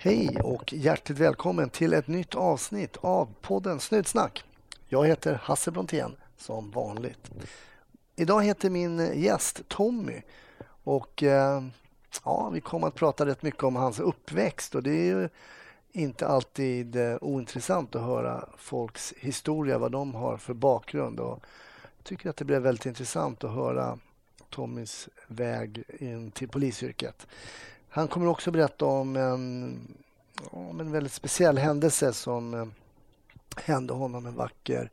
[0.00, 4.44] Hej och hjärtligt välkommen till ett nytt avsnitt av podden Snutsnack.
[4.86, 7.30] Jag heter Hasse Brontén som vanligt.
[8.16, 10.22] Idag heter min gäst Tommy
[10.84, 11.62] och eh,
[12.24, 15.28] ja, vi kommer att prata rätt mycket om hans uppväxt och det är ju
[15.92, 21.20] inte alltid eh, ointressant att höra folks historia, vad de har för bakgrund.
[21.20, 21.44] Och
[21.96, 23.98] jag tycker att det blev väldigt intressant att höra
[24.50, 27.26] Tommys väg in till polisyrket.
[27.98, 29.78] Han kommer också berätta om en,
[30.50, 32.66] om en väldigt speciell händelse som eh,
[33.56, 34.90] hände honom en vacker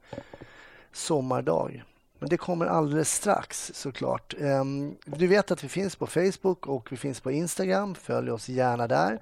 [0.91, 1.83] sommardag.
[2.19, 4.35] Men det kommer alldeles strax såklart.
[4.39, 7.95] Ehm, du vet att vi finns på Facebook och vi finns på Instagram.
[7.95, 9.19] Följ oss gärna där.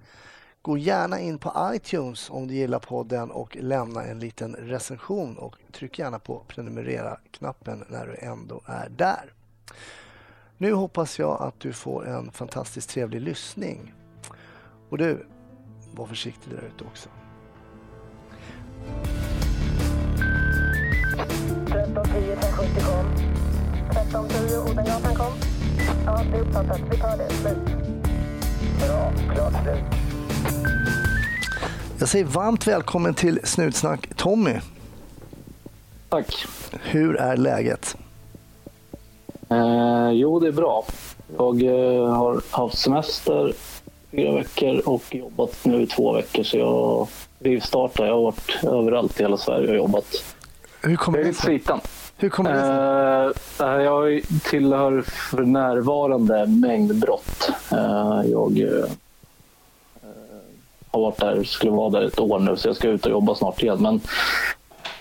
[0.62, 5.56] Gå gärna in på iTunes om du gillar podden och lämna en liten recension och
[5.72, 9.34] tryck gärna på prenumerera-knappen när du ändå är där.
[10.58, 13.94] Nu hoppas jag att du får en fantastiskt trevlig lyssning.
[14.90, 15.26] Och du,
[15.92, 17.10] var försiktig där ute också.
[21.74, 23.06] 1310 1070 kom.
[23.90, 25.34] 1310 Odengatan kom.
[26.06, 26.82] Ja, det är uppfattat.
[26.92, 27.30] Vi tar det.
[27.30, 27.58] Slut.
[28.80, 29.14] Bra.
[29.34, 29.84] Klart slut.
[32.00, 34.60] Jag säger varmt välkommen till Snutsnack Tommy.
[36.10, 36.46] Tack.
[36.82, 37.98] Hur är läget?
[39.54, 40.86] Eh, jo, det är bra.
[41.38, 43.54] Jag eh, har haft semester
[44.12, 46.44] fyra veckor och jobbat nu i två veckor.
[46.44, 47.08] Så jag
[47.40, 48.06] rivstartar.
[48.06, 50.06] Jag har varit överallt i hela Sverige och jobbat.
[50.82, 51.80] Hur kommer Jag är lite sliten.
[52.18, 53.68] Hur kommer det sig?
[53.68, 57.50] Eh, jag tillhör för närvarande mängdbrott.
[57.72, 58.90] Eh, jag eh,
[60.92, 63.36] har varit där, skulle vara där ett år nu, så jag ska ut och jobba
[63.36, 63.82] snart igen.
[63.82, 64.02] Men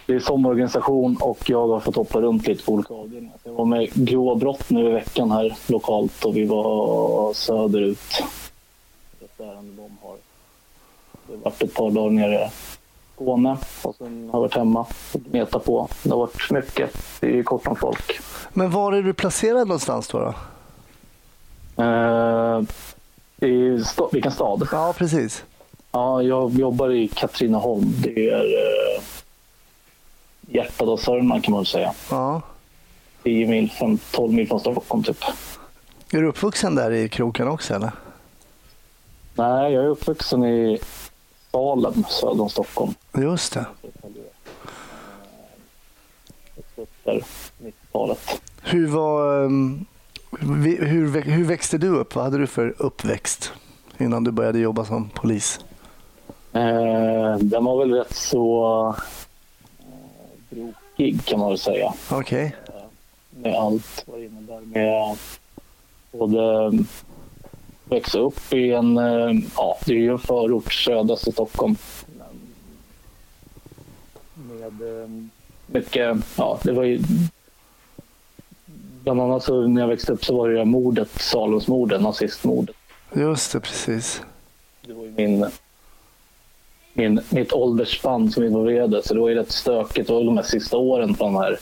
[0.06, 3.36] det är som organisation och jag har fått hoppa runt lite på olika avdelningar.
[3.45, 8.23] Jag var med grå brott nu i veckan här lokalt och vi var söderut.
[9.20, 10.17] Ett ärende de har.
[11.27, 12.48] Det har varit ett par dagar nere i
[13.14, 15.89] Skåne och sen har jag varit hemma och gnetat på.
[16.03, 16.91] Det har varit mycket.
[17.20, 18.20] Det är kort om folk.
[18.52, 20.18] Men var är du placerad någonstans då?
[20.18, 20.35] då?
[21.83, 22.62] Eh,
[23.48, 24.68] i sta- vilken stad?
[24.73, 25.45] Ja, precis.
[25.92, 27.92] Ja, jag jobbar i Katrineholm.
[28.02, 29.02] Det är eh,
[30.55, 31.92] hjärtat av Sörmland kan man väl säga.
[32.11, 32.42] Ja.
[33.23, 35.24] 10 mil, 5, 12 mil från Stockholm typ.
[36.13, 37.90] Är du uppvuxen där i kroken också eller?
[39.35, 40.79] Nej, jag är uppvuxen i
[41.51, 42.95] Salem söder om Stockholm.
[43.18, 43.67] Just det.
[47.05, 47.24] Där
[47.62, 48.42] 90-talet.
[48.62, 49.85] Hur, var, ehm,
[50.41, 52.14] hur, hur växte du upp?
[52.14, 53.52] Vad hade du för uppväxt
[53.98, 55.61] innan du började jobba som polis?
[56.52, 58.95] Eh, den var väl rätt så
[60.52, 61.95] brokig kan man väl säga.
[62.11, 62.57] Okej.
[63.30, 65.17] med allt vad det innebär med
[66.13, 66.73] både
[67.85, 71.77] växa upp i en, eh, ja det är ju en förort södrast Stockholm.
[74.35, 75.08] Med eh,
[75.67, 77.01] mycket, ja det var ju
[79.02, 82.77] Bland annat så när jag växte upp så var det ju mordet, Salomsmordet, nazistmordet.
[83.14, 84.23] Just det, precis.
[84.86, 85.46] Det var ju min,
[86.92, 90.08] min, mitt åldersspann som involverade så det var ju rätt stökigt.
[90.08, 91.58] Det var de här sista åren från här,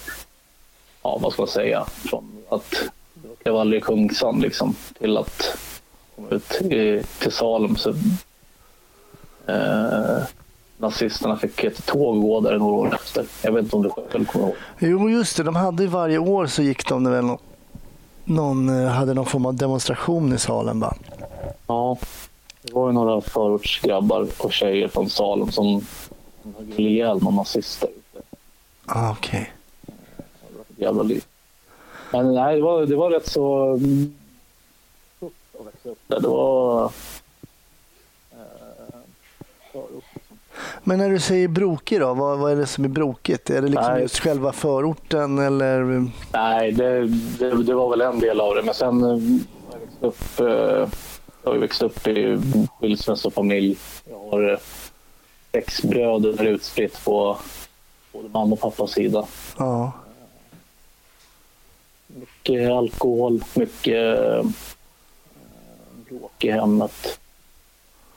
[1.02, 2.70] ja vad ska man säga, från att
[3.14, 5.58] det var kravaller i Kungsan liksom till att
[6.16, 7.76] komma ut i, till Salem.
[7.76, 7.90] Så,
[9.46, 10.22] eh,
[10.78, 13.26] nazisterna fick ett tåg gå där några år efter.
[13.42, 14.54] Jag vet inte om du själv kommer ihåg.
[14.78, 15.42] Jo, just det.
[15.42, 17.38] De hade ju varje år så gick de väl någon,
[18.24, 20.94] någon, eh, hade någon form av demonstration i salen va?
[21.66, 21.98] Ja,
[22.62, 25.80] det var ju några förortsgrabbar och tjejer från Salem som,
[26.42, 27.88] som högg ihjäl några nazister.
[27.88, 28.22] ute.
[28.86, 29.52] Ah, Okej.
[29.86, 31.24] Ett jävla liv.
[32.12, 33.78] Men nej, det var, det var rätt så
[35.20, 36.20] tufft att växa upp där.
[36.20, 36.84] Det var...
[38.32, 39.80] Eh.
[40.84, 43.50] Men när du säger brokig då, vad, vad är det som är brokigt?
[43.50, 44.02] Är det liksom Nej.
[44.02, 46.06] just själva förorten eller?
[46.32, 47.06] Nej, det,
[47.38, 48.62] det, det var väl en del av det.
[48.62, 49.00] Men sen
[49.70, 50.88] jag växt upp, eh,
[51.42, 52.38] jag har växt upp i
[52.80, 53.78] skilsmässofamilj.
[54.10, 54.58] Jag har eh,
[55.52, 57.38] sex bröder utspritt på
[58.12, 59.26] både mamma och pappas sida.
[59.58, 59.92] Ja.
[62.06, 64.44] Mycket alkohol, mycket eh,
[66.08, 67.20] bråk i hemmet.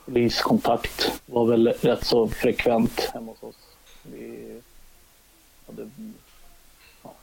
[0.05, 3.55] Poliskontakt var väl rätt så frekvent hemma hos oss.
[4.03, 4.61] Vi
[5.67, 5.89] hade
[7.03, 7.13] ja,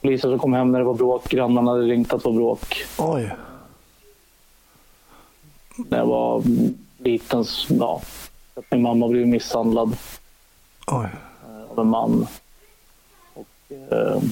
[0.00, 1.28] poliser som kom hem när det var bråk.
[1.28, 2.84] Grannarna hade ringt att det var bråk.
[2.98, 3.32] Oj.
[5.76, 6.42] När jag var
[6.98, 8.02] liten, ja,
[8.70, 9.96] min mamma blev misshandlad
[10.86, 11.06] Oj.
[11.44, 12.26] eh, av en man.
[13.34, 14.22] Och, eh,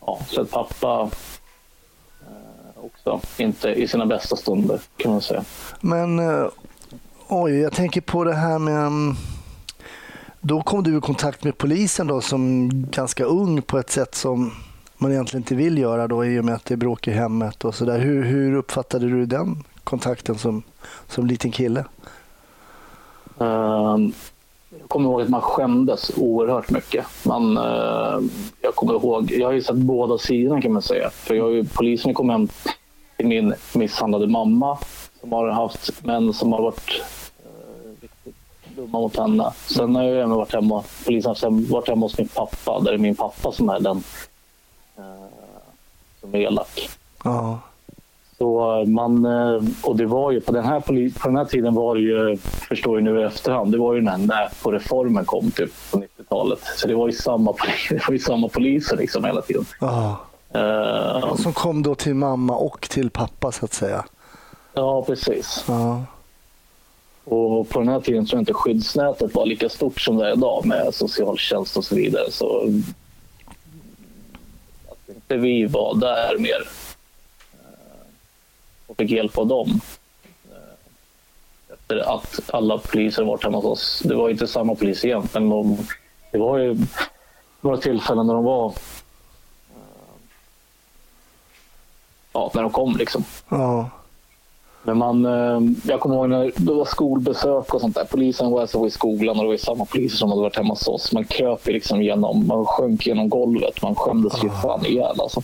[0.00, 1.10] ja, så att pappa
[2.20, 5.44] eh, också inte i sina bästa stunder kan man säga.
[5.80, 6.46] Men eh,
[7.28, 8.86] Oj, jag tänker på det här med...
[8.86, 9.14] mm,
[10.40, 14.52] Då kom du i kontakt med polisen då som ganska ung på ett sätt som
[14.98, 17.64] man egentligen inte vill göra då i och med att det är bråk i hemmet
[17.64, 17.98] och sådär.
[17.98, 20.62] Hur, hur uppfattade du den kontakten som,
[21.08, 21.84] som liten kille?
[23.40, 24.12] Ehm,
[24.70, 27.06] Jag kommer ihåg att man skämdes oerhört mycket.
[27.24, 28.18] Man, eh,
[28.60, 31.10] jag kommer ihåg, jag har ju sett båda sidorna kan man säga.
[31.10, 32.48] För jag har ju, polisen kom hem
[33.16, 34.78] till min misshandlade mamma
[35.20, 36.90] som har haft män som har varit
[37.44, 38.34] eh, riktigt
[38.76, 39.50] dumma mot henne.
[39.66, 42.80] Sen har jag även varit hemma, polisen har varit hemma hos min pappa.
[42.80, 44.02] Där det är min pappa som är den
[44.98, 45.28] eh,
[46.20, 46.88] som är elak.
[47.24, 47.58] Ja,
[48.38, 50.80] Så man, eh, och det var ju på den här,
[51.20, 52.36] på den här tiden var det ju,
[52.68, 56.58] förstår jag nu i efterhand, det var ju när Näpo-reformen kom typ på 90-talet.
[56.76, 57.52] Så det var ju samma,
[57.90, 59.64] det var ju samma poliser liksom hela tiden.
[59.80, 60.20] ja.
[60.52, 64.04] Eh, Som kom då till mamma och till pappa så att säga.
[64.74, 65.64] ja, precis.
[65.68, 66.04] Ja,
[67.24, 70.32] Och på den här tiden tror jag inte skyddsnätet var lika stort som det är
[70.32, 72.30] idag med socialtjänst och så vidare.
[72.30, 72.62] Så
[74.88, 76.68] att inte vi var där mer
[78.88, 79.80] och fick hjälp av dem.
[80.50, 84.02] eh, Efter att alla poliser varit hemma hos oss.
[84.04, 85.78] Det var inte samma polis igen, men de,
[86.32, 86.76] det var ju
[87.60, 88.72] några tillfällen när de var eh,
[92.32, 93.24] ja, när de kom liksom.
[93.48, 93.90] ja,
[94.82, 98.04] Men man, eh, jag kommer ihåg när det var skolbesök och sånt där.
[98.04, 100.88] Polisen var alltså i skolan och det var samma poliser som hade varit hemma hos
[100.88, 101.12] oss.
[101.12, 103.82] Man kröp liksom genom, man sjönk genom golvet.
[103.82, 105.42] Man skämdes ju fan ihjäl alltså.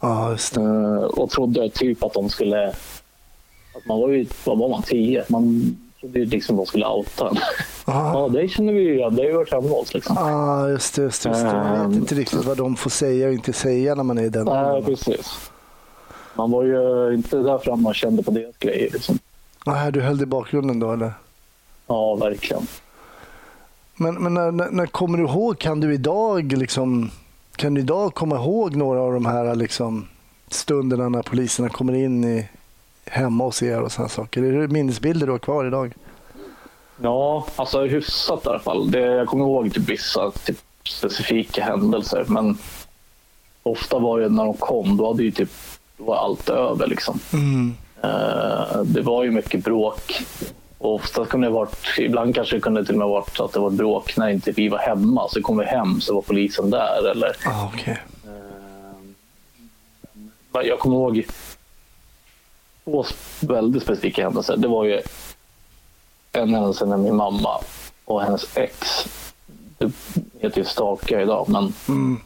[0.00, 0.60] Ja just det.
[0.60, 2.68] Eh, Och trodde typ att de skulle...
[2.68, 5.24] Att man var ju, vad var man, tio?
[5.28, 7.30] Man trodde ju liksom de skulle outa.
[7.86, 9.14] Ja, Ja, det känner vi ju igen.
[9.16, 10.18] Det har ju varit hemma hos liksom.
[10.18, 11.02] ah, just det.
[11.02, 11.42] Just det, just.
[11.44, 14.28] Man vet inte riktigt vad de får säga och inte säga när man är i
[14.28, 15.50] den Nej, precis.
[16.34, 19.18] Man var ju inte där framme och kände på deras grejer liksom.
[19.64, 21.12] Ah, du höll i bakgrunden då eller?
[21.86, 22.66] Ja, verkligen.
[23.96, 27.10] Men, men när, när, när kommer du ihåg, kan du idag liksom,
[27.56, 30.08] kan du idag komma ihåg några av de här liksom,
[30.48, 32.48] stunderna när poliserna kommer in i,
[33.04, 34.42] hemma hos er och sådana saker?
[34.42, 35.94] Är det minnesbilder du har kvar idag?
[37.02, 38.90] Ja, alltså hyfsat i alla fall.
[38.90, 40.58] Det, jag kommer ihåg typ vissa typ,
[40.88, 42.58] specifika händelser, men
[43.62, 45.50] ofta var det när de kom, då hade ju typ
[45.96, 47.20] då var allt över liksom.
[47.32, 47.74] Mm.
[48.02, 50.24] Eh, det var ju mycket bråk.
[50.78, 53.52] Och ofta kunde det varit, ibland kanske det kunde till och med varit så att
[53.52, 55.28] det var bråk när inte vi var hemma.
[55.28, 57.10] Så kom vi hem så var polisen där.
[57.10, 57.98] Eller, Ah, okej.
[60.54, 61.26] eh, jag kommer ihåg
[62.84, 63.04] två
[63.40, 64.56] väldigt specifika händelser.
[64.56, 65.00] Det var ju
[66.32, 67.60] en händelse när min mamma
[68.04, 69.06] och hennes ex,
[69.78, 69.90] det
[70.40, 72.20] heter ju stalka idag, men Mm.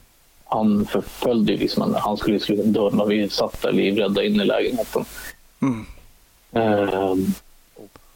[0.44, 1.94] han förföljde ju liksom.
[1.94, 5.05] Han skulle ju in dörren och vi satt där livrädda inne i lägenheten.
[5.62, 5.87] Mm.
[6.52, 7.35] Ehm,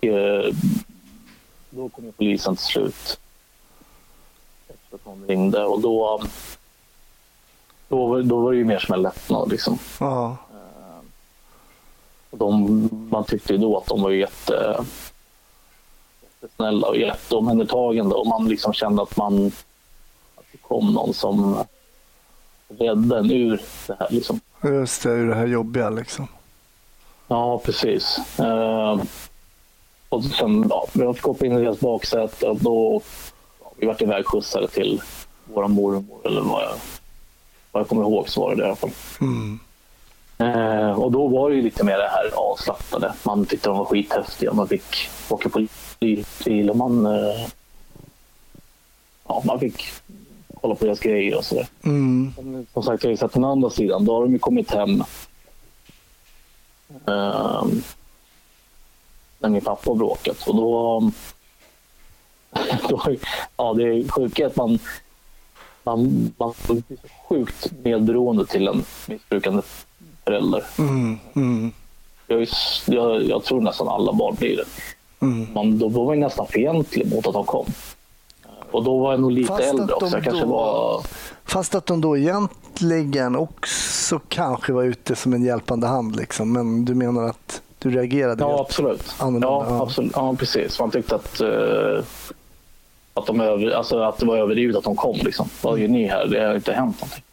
[0.08, 0.54] eh,
[1.70, 3.20] då kom polisen till slut.
[4.68, 6.22] Efter att någon ringde och då,
[7.88, 9.50] då, var- då var det ju mer som en lättnad.
[9.50, 9.78] Liksom.
[10.00, 10.36] Ja.
[12.30, 14.84] Och de, man tyckte ju då att de var jätte,
[16.42, 19.46] jättesnälla och jätteomhändertagande och man liksom kände att man
[20.36, 21.64] att det kom någon som
[22.68, 24.08] räddade en ur det här.
[24.10, 24.40] Liksom.
[24.62, 26.28] Just det, ur det här jobbiga liksom.
[27.28, 28.18] Ja, precis.
[28.38, 28.98] Eh,
[30.14, 33.02] och sen, ja, vi har hoppa in i deras baksäte och då
[33.60, 35.02] ja, vi vart ivägskjutsade till
[35.44, 36.74] vår mormor eller vad jag,
[37.72, 38.90] vad jag kommer ihåg så var det i alla fall.
[39.20, 39.58] Mm.
[40.38, 43.14] Eh, och då var det ju lite mer det här avslappnade.
[43.22, 44.52] Man tyckte de var skithäftiga.
[44.52, 47.46] Man fick åka polisbil och man, eh,
[49.28, 49.84] ja, man fick
[50.60, 51.66] kolla på deras grejer och sådär.
[51.84, 52.32] Mm.
[52.36, 54.04] Men Som sagt, jag har ju sett den andra sidan.
[54.04, 55.04] Då har de ju kommit hem.
[57.06, 57.64] Eh,
[59.44, 60.48] när min pappa har bråkat.
[60.48, 61.00] Och då...
[62.88, 63.16] då
[63.56, 64.78] ja, det är sjukt att man,
[65.82, 69.62] man, man blir så sjukt medberoende till en missbrukande
[70.24, 70.64] förälder.
[70.78, 71.18] Mm.
[71.34, 71.72] Mm.
[72.26, 72.48] Jag,
[72.86, 74.64] jag, jag tror nästan alla barn blir det.
[75.26, 75.52] Mm.
[75.54, 77.66] Man, då var ju nästan fientlig mot att de kom.
[78.70, 80.16] Och då var jag nog lite Fast äldre också.
[80.16, 81.02] Jag kanske då- var...
[81.44, 86.16] Fast att de då egentligen också kanske var ute som en hjälpande hand.
[86.16, 86.52] Liksom.
[86.52, 88.42] Men du menar att du reagerade?
[88.44, 89.14] Ja, absolut.
[89.18, 90.12] annorlunda, Ja, absolut.
[90.14, 90.80] Ja, precis.
[90.80, 92.04] Man tyckte att, eh,
[93.14, 95.16] att, de över, alltså att det var överdrivet att de kom.
[95.24, 95.48] Liksom.
[95.62, 96.26] Vad gör ni här?
[96.26, 97.24] Det har inte hänt någonting.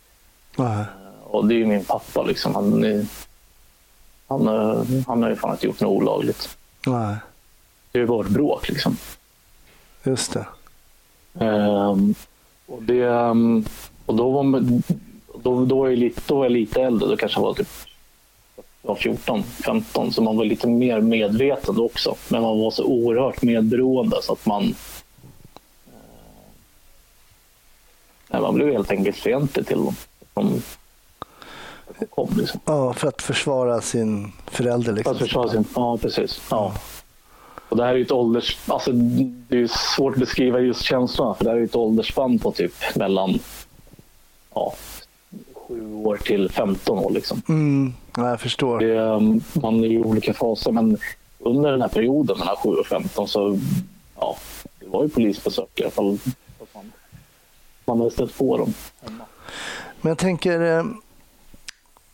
[0.58, 0.86] Nej.
[1.24, 2.24] Och det är ju min pappa.
[2.24, 2.56] Liksom.
[2.56, 3.06] Han, är-
[4.28, 6.58] han, eh, han har ju fan inte gjort något olagligt.
[6.88, 7.16] Nej,
[7.92, 8.70] Det har ju varit bråk.
[8.70, 8.98] Liksom.
[10.04, 10.46] just det.
[11.46, 12.16] Ehm,
[12.68, 13.66] och det, ehm,
[14.06, 14.44] och då, var,
[15.44, 17.08] då, då, var jag lite, då var jag lite äldre.
[17.10, 17.68] Då kanske jag var typ
[18.82, 22.16] var 14, 15 så man var lite mer medveten också.
[22.30, 24.76] Men man var så oerhört medberoende så att man
[28.32, 29.96] Nej, man blev helt enkelt fientlig till dem.
[30.34, 30.62] De,
[32.00, 32.60] de kom liksom.
[32.66, 34.94] Ja, för att försvara sin förälder.
[34.94, 35.16] Liksom.
[35.16, 36.42] För att försvara sin, ja, precis.
[36.50, 36.74] Ja.
[37.70, 38.58] Och det här är ju ett ålders...
[38.68, 42.40] Alltså, det är svårt att beskriva just känslorna för det här är ju ett åldersspann
[42.40, 43.40] på typ mellan
[44.54, 44.74] ja,
[45.72, 47.12] sju år till 15 år.
[47.12, 47.42] Liksom.
[47.50, 48.80] Mm, ja, jag förstår.
[48.80, 50.98] Det, um, man är i olika faser men
[51.40, 53.60] under den här perioden mellan 7 och 15 så
[54.16, 54.38] ja,
[54.80, 56.18] det var ju polisbesök i alla fall.
[56.74, 56.92] Man,
[57.86, 58.74] man hade stött på dem.
[60.02, 60.86] Men jag tänker eh,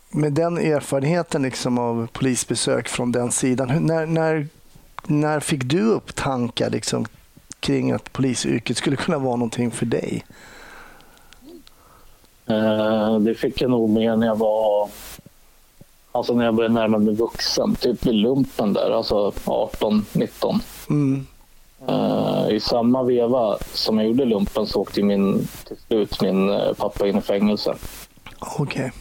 [0.10, 3.86] med den erfarenheten liksom av polisbesök från den sidan.
[3.86, 4.48] När, när,
[5.04, 7.06] när fick du upp tankar liksom
[7.60, 10.24] kring att polisyrket skulle kunna vara någonting för dig?
[12.50, 14.90] Eh, det fick jag nog med när jag var...
[16.12, 20.60] Alltså när jag började närma mig vuxen, typ vid lumpen där, alltså 18, 19.
[20.90, 21.26] Mm.
[21.88, 26.74] Eh, I samma veva som jag gjorde lumpen så åkte min, till slut min eh,
[26.74, 27.76] pappa in i fängelse.
[28.58, 28.92] Okej.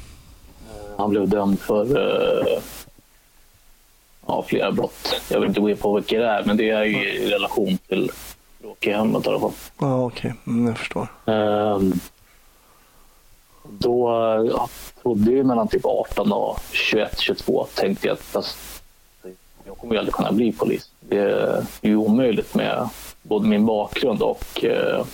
[0.97, 1.87] Han blev dömd för
[4.27, 5.21] ja, flera brott.
[5.31, 7.79] Jag vill inte gå in på vilka det är, men det är ju i relation
[7.89, 8.11] till
[8.63, 9.53] bråk i hemmet i alla fall.
[9.81, 10.35] Ja, okej.
[10.47, 11.09] Mm, jag förstår.
[11.27, 11.93] Ehm,
[13.71, 14.11] då
[14.51, 14.69] ja,
[15.03, 18.57] trodde jag mellan typ 18 och 21, 22 tänkte jag att alltså,
[19.65, 20.91] jag kommer ju aldrig kunna bli polis.
[21.01, 22.89] Det är ju omöjligt med
[23.23, 25.07] både min bakgrund och, eh,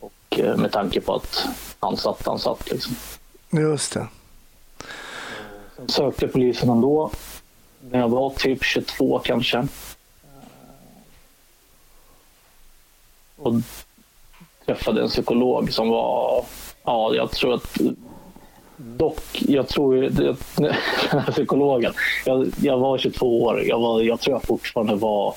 [0.00, 1.48] och eh, med tanke på att
[1.80, 2.70] han satt, han satt.
[2.70, 2.96] Liksom.
[3.50, 4.06] Just det.
[5.76, 7.10] Sen sökte polisen ändå
[7.90, 9.66] när jag var typ 22 kanske.
[13.36, 13.54] Och
[14.66, 16.44] träffade en psykolog som var,
[16.86, 17.78] ja jag tror att
[18.78, 19.94] Dock, jag tror
[21.10, 21.92] den här psykologen,
[22.24, 25.34] jag, jag var 22 år, jag, var, jag tror jag fortfarande var,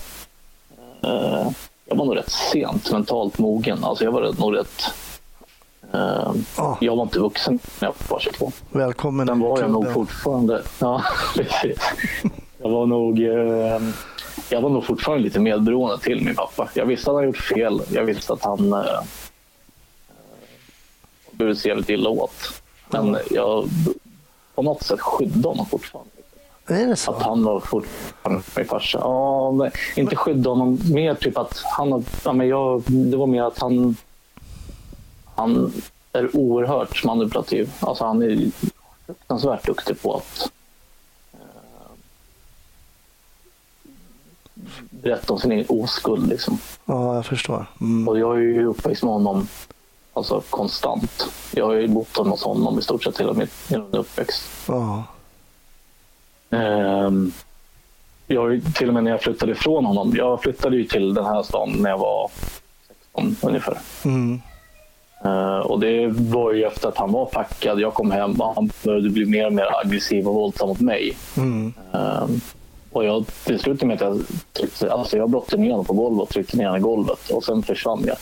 [1.03, 1.47] eh,
[1.85, 3.83] jag var nog rätt sent mentalt mogen.
[3.83, 4.81] Alltså jag var nog rätt,
[5.93, 6.77] eh, Ja.
[6.81, 8.51] jag var inte vuxen när jag var 22.
[8.71, 10.61] Välkommen Den i var jag nog fortfarande.
[10.79, 11.03] Ja,
[11.35, 11.79] precis.
[12.61, 13.81] Jag var nog, eh,
[14.49, 16.69] jag var nog fortfarande lite medberoende till min pappa.
[16.73, 17.81] Jag visste att han gjort fel.
[17.91, 18.79] Jag visste att han eh,
[21.39, 22.61] burit sig jävligt illa åt.
[22.89, 23.69] Men jag
[24.55, 26.11] på något sätt skyddade honom fortfarande.
[26.67, 27.19] Är det Att så?
[27.19, 28.99] han var fortfarande min farsa.
[29.01, 30.79] Ja, men inte skydda honom.
[30.93, 32.05] Mer typ att han...
[32.23, 33.95] Ja, men jag, det var mer att han...
[35.35, 35.73] Han
[36.13, 37.71] är oerhört manipulativ.
[37.79, 38.51] Alltså han är
[39.05, 40.51] fruktansvärt duktig på att
[41.33, 41.39] eh,
[44.89, 46.29] berätta om sin egen oskuld.
[46.29, 46.57] Liksom.
[46.85, 47.65] Ja, jag förstår.
[47.81, 48.07] Mm.
[48.07, 49.47] Och jag är ju uppväxt med honom
[50.19, 51.29] alltså, konstant.
[51.51, 54.43] Jag har ju bott hos honom i stort sett hela min, hela min uppväxt.
[54.67, 55.03] Ja.
[56.49, 57.31] Ehm,
[58.27, 60.13] jag till och med när jag flyttade ifrån honom.
[60.15, 62.31] Jag flyttade ju till den här stan när jag var
[62.87, 63.77] 16 ungefär.
[64.05, 64.41] Mm.
[65.25, 67.79] Eh, och det var ju efter att han var packad.
[67.79, 71.17] Jag kom hem och han började bli mer och mer aggressiv och våldsam mot mig.
[71.37, 71.73] Mm.
[71.93, 72.41] Ehm,
[72.91, 74.21] och jag, det slutade med att jag,
[74.53, 77.43] tryckte, alltså jag brottade ner honom på golvet och tryckte ner honom i golvet och
[77.43, 78.17] sen försvann jag.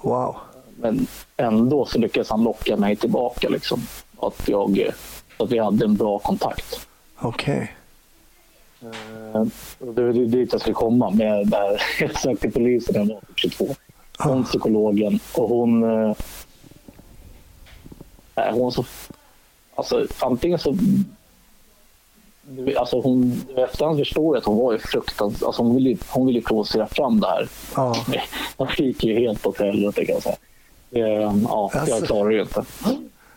[0.00, 0.36] Wow.
[0.80, 1.06] Men
[1.36, 3.48] ändå så lyckades han locka mig tillbaka.
[3.48, 3.80] Liksom.
[4.20, 4.90] Att, jag,
[5.38, 6.86] att vi hade en bra kontakt.
[7.18, 7.72] Okej.
[8.82, 9.40] Eh,
[9.78, 11.82] och Det var dit jag skulle komma med det här.
[12.00, 13.66] Jag sökte polisen när jag var 22.
[14.18, 15.82] Hon psykologen och hon...
[15.84, 16.16] eh,
[18.34, 18.84] Nej, hon så...
[19.74, 20.76] Alltså antingen så...
[22.76, 25.42] Alltså hon, i efterhand förstår jag att hon var ju fruktansvärt...
[25.46, 27.48] Alltså hon ville ju hon ville ju provocera fram det här.
[27.76, 27.96] Ja.
[28.58, 30.36] Man gick ju helt åt helvete kan jag säga.
[30.90, 31.94] Eh, Ja, Alltså.
[31.94, 32.64] jag klarar det inte.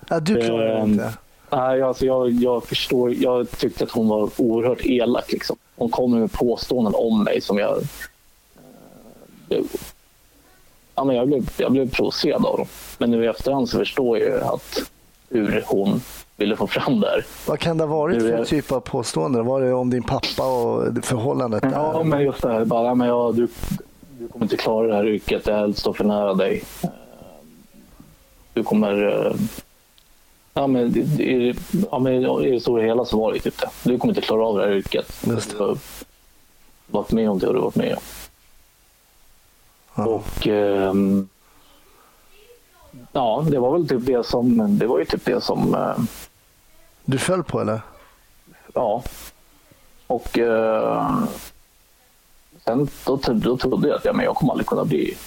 [0.09, 1.13] ja, du klarar det Ehm, inte.
[1.51, 3.13] Nej, alltså jag, jag förstår.
[3.13, 5.31] Jag tyckte att hon var oerhört elak.
[5.31, 5.55] Liksom.
[5.75, 7.77] Hon kom med påståenden om mig som jag...
[9.49, 9.59] eh,
[10.95, 12.67] ja, men jag, blev, jag blev provocerad av dem.
[12.97, 14.79] Men nu i efterhand så förstår jag att
[15.29, 16.01] hur hon
[16.37, 17.25] ville få fram det här.
[17.47, 19.45] Vad kan det ha varit för jag- typ av påståenden?
[19.45, 21.63] Var det om din pappa och det förhållandet?
[21.73, 22.65] Ja, men just det här.
[22.65, 23.47] Bara, men ja, du,
[24.19, 25.47] du kommer inte klara det här yrket.
[25.47, 26.63] Här står för nära dig.
[28.53, 29.25] Eh, Du kommer...
[29.25, 29.33] eh,
[30.53, 31.55] Ja, men är-
[31.91, 32.13] ja, men
[32.45, 33.69] i det stora hela så var det typ det.
[33.83, 35.13] Du kommer inte klara av det här yrket.
[35.27, 35.57] Just det.
[35.57, 35.77] Du har
[36.87, 38.01] varit med om det och du har varit med om.
[39.95, 40.05] Ja.
[40.05, 41.27] Och ehm,
[43.11, 45.97] ja, det var väl typ det som, det var ju typ det som, eh,
[47.05, 47.81] Du föll på eller?
[48.73, 49.03] ja.
[50.07, 51.19] Och eh,
[52.65, 55.17] sen då, då trodde jag att ja, men jag kommer aldrig kunna bli,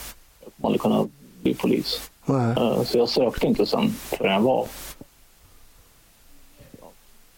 [0.45, 1.09] jag kommer aldrig kunna
[1.43, 2.11] bli polis.
[2.25, 2.55] Nej.
[2.57, 4.67] Eh, så jag sökte inte sen förrän jag var
[6.81, 6.91] ja,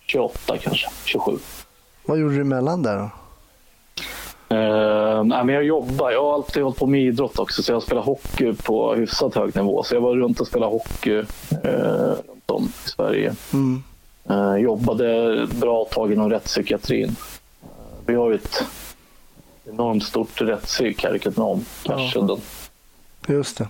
[0.07, 1.33] 28 kanske, 27.
[2.05, 3.11] Vad gjorde du emellan där då?
[4.55, 6.11] Uh, nej, men jag jobbar.
[6.11, 9.57] Jag har alltid hållit på med idrott också, så jag spelar hockey på hyfsat hög
[9.57, 9.83] nivå.
[9.83, 11.25] Så jag var runt och spelade hockey uh,
[12.29, 13.35] runt om i Sverige.
[13.53, 13.83] Mm.
[14.31, 17.17] Uh, jobbade bra tag inom rättspsykiatrin.
[18.07, 18.65] vi har ju ett
[19.69, 22.41] enormt stort rättspsyk här i Köpenhamn, Karsudden.
[23.27, 23.35] Ja.
[23.35, 23.69] Just det.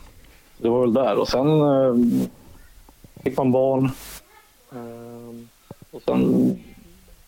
[0.58, 1.16] Det var väl där.
[1.16, 2.28] Och sen
[3.24, 3.90] fick man barn.
[5.90, 6.56] och sen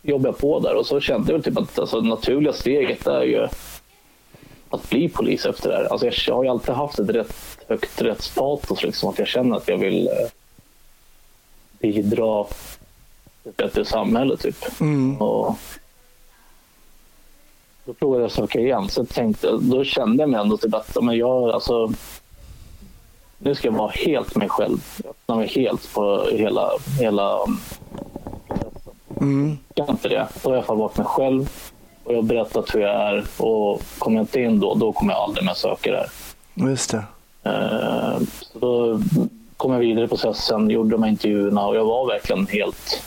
[0.03, 3.23] jobbade jag på där och så kände jag typ att alltså, det naturliga steget är
[3.23, 3.49] ju
[4.71, 5.85] att bli polis efter det här.
[5.85, 9.69] Alltså, jag har ju alltid haft ett rätt högt rättspatos, liksom, att jag känner att
[9.69, 10.29] jag vill eh,
[11.79, 14.37] bidra till ett bättre samhälle.
[14.37, 14.81] Typ.
[14.81, 15.23] Mm.
[15.23, 15.59] Och
[17.85, 18.89] då provade jag att söka igen.
[18.89, 21.93] Så tänkte, då kände jag mig ändå typ att men jag, alltså,
[23.47, 24.79] nu ska jag vara helt mig själv.
[25.05, 27.47] Jag öppnar mig helt på hela, hela
[29.21, 29.59] Mm.
[29.75, 30.29] Jag inte det.
[30.43, 31.51] Då har jag fall varit mig själv
[32.05, 33.25] och jag har berättat hur jag är.
[33.37, 36.11] Och kommer jag inte in då, då kommer jag aldrig mer söka det här.
[36.69, 37.05] Just det.
[37.47, 39.01] Uh, så då
[39.57, 43.03] kom jag vidare i processen, gjorde de här intervjuerna och jag var verkligen helt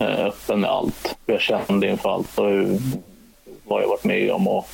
[0.00, 1.16] uh, öppen med allt.
[1.26, 2.78] Hur jag kände inför allt och hur,
[3.64, 4.68] vad jag varit med om och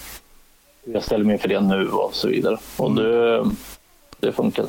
[0.84, 2.56] hur jag ställer mig inför det nu och så vidare.
[2.76, 3.04] Och mm.
[3.04, 3.44] det,
[4.20, 4.68] det funkade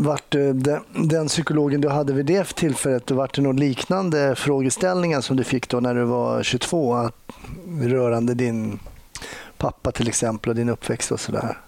[0.00, 5.36] vart den, den psykologen du hade vid det tillfället, vart det några liknande frågeställningar som
[5.36, 7.14] du fick då när du var 22 att,
[7.82, 8.78] rörande din
[9.56, 11.58] pappa till exempel och din uppväxt och sådär?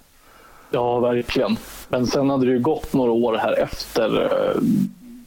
[0.70, 1.56] Ja, verkligen.
[1.88, 4.22] Men sen hade det ju gått några år här efter.
[4.22, 4.60] Eh,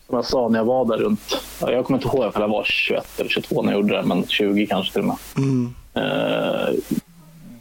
[0.07, 2.63] som jag sa när jag var där runt, jag kommer inte ihåg om jag var
[2.63, 5.17] 21 eller 22 när jag gjorde det, men 20 kanske till och med.
[5.37, 5.73] Mm.
[5.93, 6.73] Eh,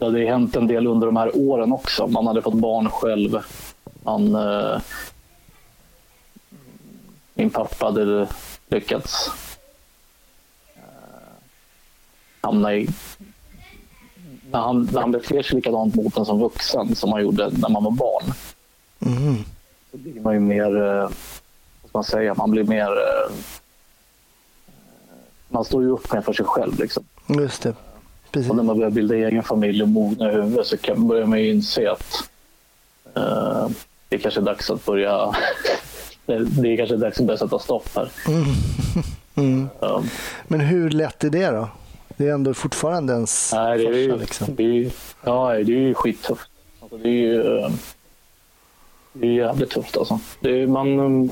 [0.03, 2.07] det hade hänt en del under de här åren också.
[2.07, 3.39] Man hade fått barn själv.
[4.03, 4.81] Man eh,
[7.35, 8.29] min pappa hade
[8.69, 9.31] lyckats
[12.41, 12.89] hamna i...
[14.51, 17.69] När han, när han beter sig likadant mot en som vuxen som man gjorde när
[17.69, 18.33] man var barn.
[19.07, 19.37] Mm.
[19.91, 20.83] Så blir man ju mer...
[20.83, 21.11] Eh,
[21.83, 22.35] vad ska man säga?
[22.35, 22.91] Man blir mer...
[22.91, 23.35] Eh,
[25.49, 26.79] man står ju upp med för sig själv.
[26.79, 27.05] Liksom.
[27.27, 27.75] Just det.
[28.33, 28.51] Precis.
[28.51, 31.41] Och när man börjar bilda egen familj och mogna i huvudet så kan, börjar man
[31.41, 32.29] ju inse att
[33.17, 33.69] uh,
[34.09, 35.35] det kanske är dags att börja
[36.27, 38.11] det är kanske dags att börja sätta stopp här.
[38.29, 38.45] Mm.
[39.35, 39.69] Mm.
[39.81, 40.09] Um.
[40.49, 41.69] Men hur lätt är det då?
[42.17, 44.55] Det är ändå fortfarande ens Nej, det är ju, liksom.
[44.55, 44.91] det är,
[45.25, 46.51] ja, det är ju skittufft.
[46.81, 47.73] Alltså, det är ju ehm,
[49.13, 50.21] det är jävligt tufft alltså.
[50.41, 51.31] Det är, man, ehm,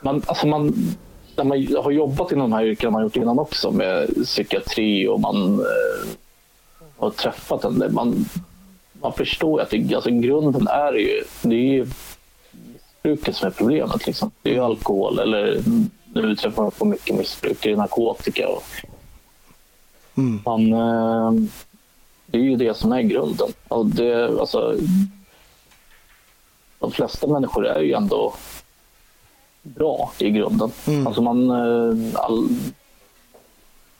[0.00, 0.74] man, alltså man,
[1.44, 5.20] när man har jobbat inom de här yrkena man gjort innan också med psykiatri och
[5.20, 6.08] man eh,
[6.96, 7.92] har träffat en del.
[7.92, 8.24] Man,
[8.92, 11.86] man förstår att det, alltså, grunden är ju, det är ju
[13.02, 14.06] missbruket som är problemet.
[14.06, 14.30] Liksom.
[14.42, 15.62] Det är ju alkohol eller
[16.14, 18.48] nu träffar man på mycket missbruk, det är narkotika.
[18.48, 18.62] Och
[20.14, 20.42] mm.
[20.44, 21.32] man, eh,
[22.26, 23.48] det är ju det som är grunden.
[23.68, 24.76] Och det, alltså,
[26.78, 28.34] de flesta människor är ju ändå
[29.62, 30.72] bra i grunden.
[30.86, 31.06] Mm.
[31.06, 31.50] Alltså man...
[31.50, 32.48] Eh, all,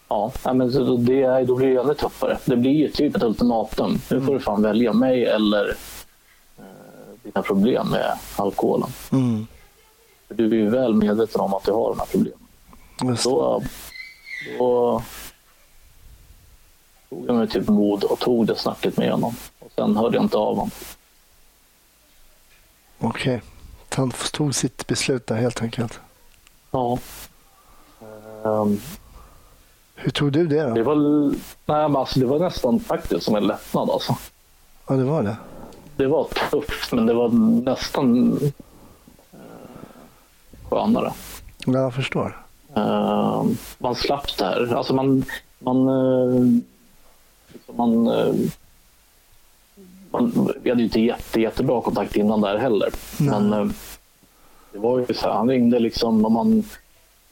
[0.09, 0.59] ja, men
[1.05, 2.39] det är, då blir det ännu tuffare.
[2.45, 4.01] Det blir ju typ ett ultimatum.
[4.11, 5.77] Nu får du fan välja mig eller
[7.23, 8.89] dina problem med alkoholen.
[9.13, 9.47] Mm.
[10.29, 12.39] Du är ju väl medveten om att du har de här problemen.
[13.03, 13.63] Just då,
[14.59, 15.03] då
[17.09, 19.35] tog jag mig typ mod och tog det snacket med honom.
[19.59, 20.71] Och sen hörde jag inte av honom.
[22.99, 23.37] Okej.
[23.37, 23.50] Okay.
[23.95, 26.01] Han tog sitt beslut där helt enkelt.
[26.71, 26.99] Ja.
[28.43, 28.81] Um,
[29.95, 30.75] Hur tog du det då?
[30.75, 30.97] Det var,
[31.67, 33.91] nej, alltså, det var nästan faktiskt som en lättnad.
[33.91, 34.17] Alltså.
[34.89, 35.37] Ja, det var det
[36.01, 37.29] det var tufft, men det var
[37.65, 38.39] nästan
[39.33, 39.39] eh,
[40.69, 41.13] skönare.
[41.67, 42.37] Ja, jag förstår.
[42.77, 43.45] Uh,
[43.79, 44.75] man slapp det här.
[44.75, 45.25] Alltså man,
[45.59, 46.61] man, uh,
[47.77, 48.35] man, uh,
[50.11, 52.91] man, vi hade ju inte jätte, jättebra kontakt innan där heller.
[53.19, 53.31] Nej.
[53.31, 53.73] Men uh,
[54.73, 56.65] det var ju så här, han ringde liksom och man,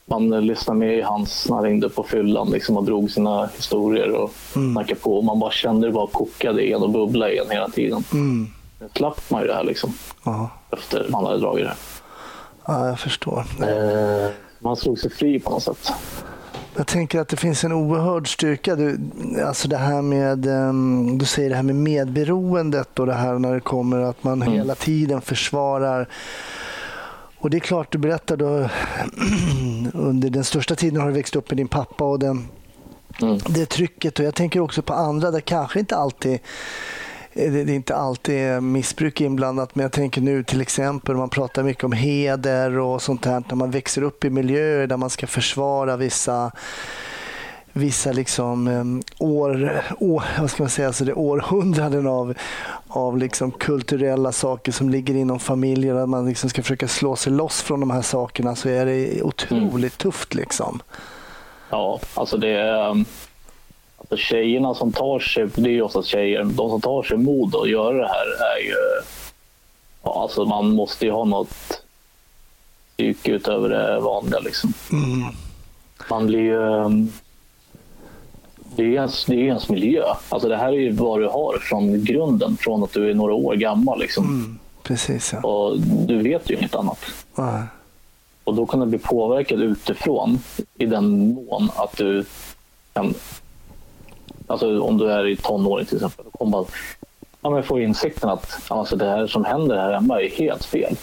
[0.05, 4.13] man lyssnade med i hans, när han ringde på fyllan liksom, och drog sina historier
[4.13, 4.73] och mm.
[4.73, 5.19] snackade på.
[5.19, 8.05] Och man bara kände det bara kokade i en och bubblade i en hela tiden.
[8.13, 8.49] Mm.
[8.81, 9.93] Nu slapp man ju det här liksom.
[10.25, 10.51] Aha.
[10.71, 11.75] Efter man hade dragit det.
[12.67, 13.45] Ja, jag förstår.
[13.61, 15.93] Eh, man slog sig fri på något sätt.
[16.79, 18.77] Jag tänker att det finns en oerhörd styrka.
[18.77, 18.99] Du,
[19.45, 23.55] alltså det här med, um, du säger det här med medberoendet och det här när
[23.55, 24.55] det kommer att man mm.
[24.55, 26.09] hela tiden försvarar
[27.39, 28.69] och det är klart, du berättar då
[29.99, 32.49] under den största tiden har du växt upp med din pappa och den,
[33.23, 33.39] mm.
[33.49, 34.19] det trycket.
[34.19, 36.39] Och jag tänker också på andra där kanske inte alltid
[37.39, 41.85] det, är inte alltid missbruk inblandat, men jag tänker nu till exempel man pratar mycket
[41.85, 45.97] om heder och sånt här när man växer upp i miljöer där man ska försvara
[45.97, 46.53] vissa
[47.73, 52.35] vissa liksom, um, år, år, vad ska man säga, alltså det århundraden av,
[52.89, 55.95] av liksom kulturella saker som ligger inom familjer.
[55.95, 59.23] Att man liksom ska försöka slå sig loss från de här sakerna så är det
[59.23, 59.73] otroligt
[60.05, 60.13] mm.
[60.13, 60.35] tufft.
[60.35, 60.81] Liksom.
[61.71, 62.57] Ja, alltså det
[64.09, 67.55] alltså tjejerna som tar sig, det är ju oftast tjejer, de som tar sig mod
[67.55, 68.75] att göra det här är ju...
[70.03, 71.83] Ja, alltså man måste ju ha något
[72.97, 74.73] psyke utöver det vanliga liksom.
[74.93, 75.35] Mm.
[76.11, 76.57] Man blir ju...
[76.59, 77.13] Um,
[78.77, 80.05] det är ens, det är ens miljö.
[80.29, 83.35] Alltså det här är ju vad du har från grunden, från att du är några
[83.35, 84.01] år gammal.
[84.01, 84.25] Liksom.
[84.25, 85.49] Mm, precis, ja.
[85.49, 86.99] Och du vet ju inget annat.
[87.39, 87.63] Mm.
[88.45, 90.39] Och då kan du bli påverkad utifrån
[90.79, 92.25] i den mån att du
[92.93, 93.15] kan...
[94.49, 96.25] Alltså om du är i tonåring till exempel.
[96.25, 96.65] Då kommer man
[97.41, 100.97] ja, men få insikten att alltså, det här som händer här hemma är helt fel.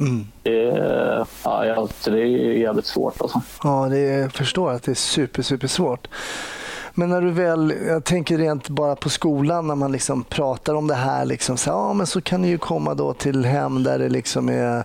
[0.00, 0.26] Mm.
[0.42, 3.20] Det, är, ja, det är jävligt svårt.
[3.20, 3.42] Alltså.
[3.62, 6.08] Ja, det är, jag förstår att det är super, super svårt.
[6.94, 10.86] Men när du väl, jag tänker rent bara på skolan när man liksom pratar om
[10.86, 13.98] det här, liksom, så, ja, men så kan ni ju komma då till hem där
[13.98, 14.84] det liksom är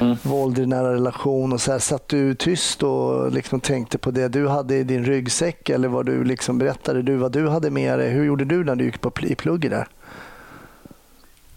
[0.00, 0.16] mm.
[0.22, 1.52] våld i nära relation.
[1.52, 5.04] Och så här, satt du tyst och liksom tänkte på det du hade i din
[5.04, 8.10] ryggsäck eller vad du liksom berättade du vad du hade med dig?
[8.10, 9.86] Hur gjorde du när du gick på, i plugget där?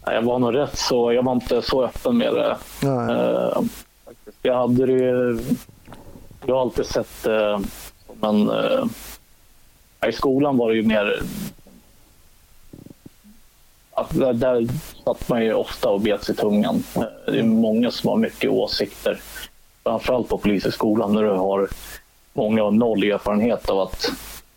[0.04, 2.56] Jag var nog rätt så, jag var inte så öppen med det.
[2.86, 3.62] Uh,
[4.42, 5.42] jag hade det
[6.46, 7.60] jag har alltid sett det
[8.06, 8.84] som en uh,
[10.08, 11.22] i skolan var det ju mer...
[13.94, 14.68] Att där
[15.04, 16.84] satt man ju ofta och bet sig i tungan.
[17.26, 19.20] Det är många som har mycket åsikter.
[19.82, 21.68] Framförallt på polishögskolan när du har
[22.32, 24.08] många har noll erfarenhet av att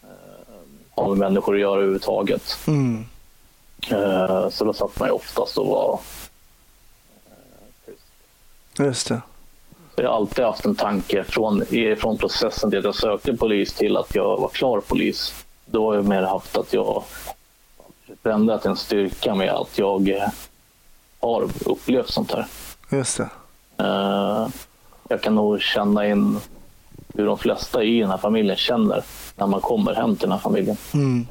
[0.04, 0.54] eh,
[0.90, 2.58] ha med människor att göra överhuvudtaget.
[2.68, 3.06] Mm.
[3.90, 6.00] Eh, så då satt man ju oftast och var
[7.86, 8.02] tyst.
[8.80, 9.22] Just det.
[9.96, 11.66] Jag har alltid haft en tanke från,
[11.98, 15.46] från processen till att jag sökte polis till att jag var klar polis.
[15.66, 17.04] Då har jag mer haft att jag
[18.24, 20.30] förändrat en styrka med att jag eh,
[21.20, 22.46] har upplevt sånt här.
[22.92, 23.30] Just det.
[23.84, 24.48] Uh,
[25.10, 26.40] jag kan nog känna in
[27.14, 29.04] hur de flesta i den här familjen känner
[29.36, 30.78] när man kommer hem till den här familjen.
[30.94, 31.28] Mm.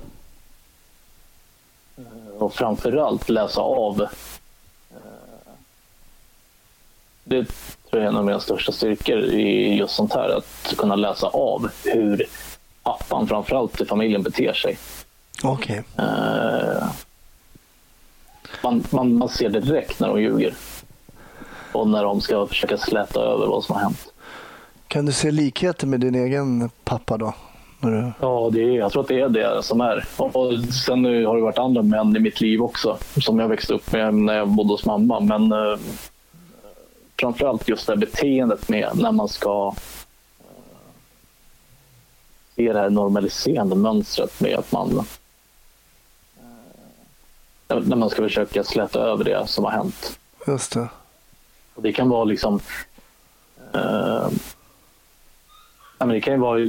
[1.98, 4.06] Uh, och framförallt läsa av.
[7.24, 7.46] Det
[7.98, 10.28] är en av mina största styrkor i just sånt här.
[10.28, 12.26] Att kunna läsa av hur
[12.82, 14.78] pappan framförallt i familjen beter sig.
[15.42, 15.82] Okej.
[15.94, 16.06] Okay.
[16.06, 16.84] Uh,
[18.62, 20.54] man, man, man ser direkt när de ljuger.
[21.72, 24.12] Och när de ska försöka släta över vad som har hänt.
[24.88, 27.34] Kan du se likheter med din egen pappa då?
[27.80, 28.12] Du...
[28.20, 30.04] Ja, det är, jag tror att det är det som är.
[30.16, 33.74] Och sen nu har det varit andra män i mitt liv också som jag växte
[33.74, 35.20] upp med när jag bodde hos mamma.
[35.20, 35.78] Men eh,
[37.20, 39.74] framförallt just det här beteendet med när man ska
[40.38, 40.46] eh,
[42.56, 45.06] se det här normaliserande mönstret med att man
[47.68, 50.18] eh, när man ska försöka släta över det som har hänt.
[50.46, 50.88] Just det.
[51.74, 52.60] Och det kan vara liksom
[53.72, 54.28] eh,
[55.98, 56.60] det kan ju vara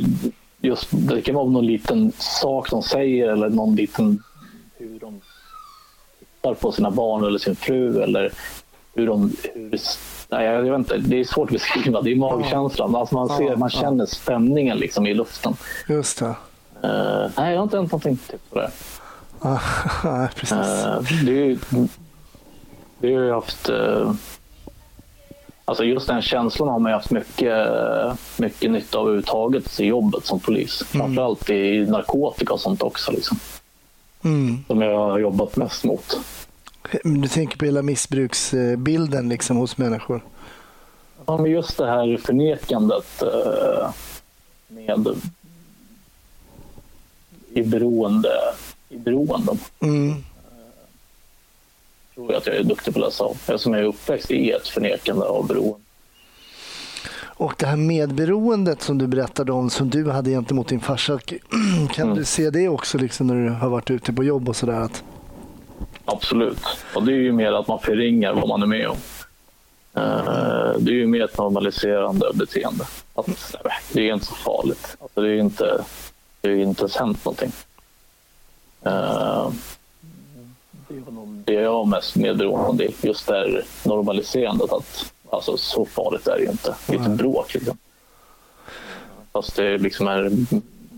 [0.62, 4.23] just det kan vara någon liten sak de säger eller någon liten
[4.77, 5.21] hur de
[6.19, 8.34] tittar på sina barn eller sin fru eller
[8.93, 9.69] hur de hur
[10.36, 10.98] Nej, jag vet inte.
[10.98, 12.02] Det är svårt att beskriva.
[12.02, 12.95] Det är magkänslan.
[12.95, 15.56] Alltså man, ser, man känner spänningen liksom i luften.
[15.89, 16.26] Just det.
[16.26, 18.71] Uh, nej, jag har inte hänt någonting typ på det.
[20.04, 20.58] nej, precis.
[20.58, 21.58] Uh, det,
[23.00, 23.69] det har jag haft...
[23.69, 24.13] Uh,
[25.65, 27.67] alltså just den känslan har man haft mycket,
[28.38, 30.84] mycket nytta av överhuvudtaget i jobbet som polis.
[30.93, 31.06] Mm.
[31.06, 33.12] Framförallt i narkotika och sånt också.
[33.12, 33.39] Liksom.
[34.24, 34.58] Mm.
[34.67, 36.19] Som jag har jobbat mest mot.
[37.03, 40.21] Du tänker på hela missbruksbilden liksom hos människor?
[41.25, 43.89] Ja, men just det här förnekandet eh,
[44.67, 45.08] med
[47.53, 48.29] i beroende.
[48.89, 49.58] I beroenden.
[49.79, 50.10] Mm.
[52.15, 54.31] Jag tror jag att jag är duktig på att läsa av eftersom jag är uppväxt
[54.31, 55.79] i ett förnekande av beroende.
[57.38, 61.19] Och det här medberoendet som du berättade om som du hade gentemot din farsa.
[61.91, 62.17] Kan mm.
[62.17, 64.79] du se det också liksom när du har varit ute på jobb och sådär?
[64.79, 65.03] Att
[66.05, 66.59] Absolut.
[66.95, 68.97] Och det är ju mer att man förringar vad man är med om.
[69.97, 72.85] Uh, det är ju mer ett normaliserande beteende.
[73.13, 74.97] Att, nej, det är inte så farligt.
[75.01, 75.83] Alltså, det är inte,
[76.41, 77.51] det är inte ens hänt någonting.
[78.85, 79.51] Uh,
[80.87, 82.91] det är nog det jag mest medberoende av.
[83.01, 84.71] Just det här normaliserandet.
[84.71, 86.75] Att, alltså, så farligt är det ju inte.
[86.87, 87.53] Det är inte bråk.
[87.53, 87.77] Liksom.
[89.31, 90.31] Fast det liksom är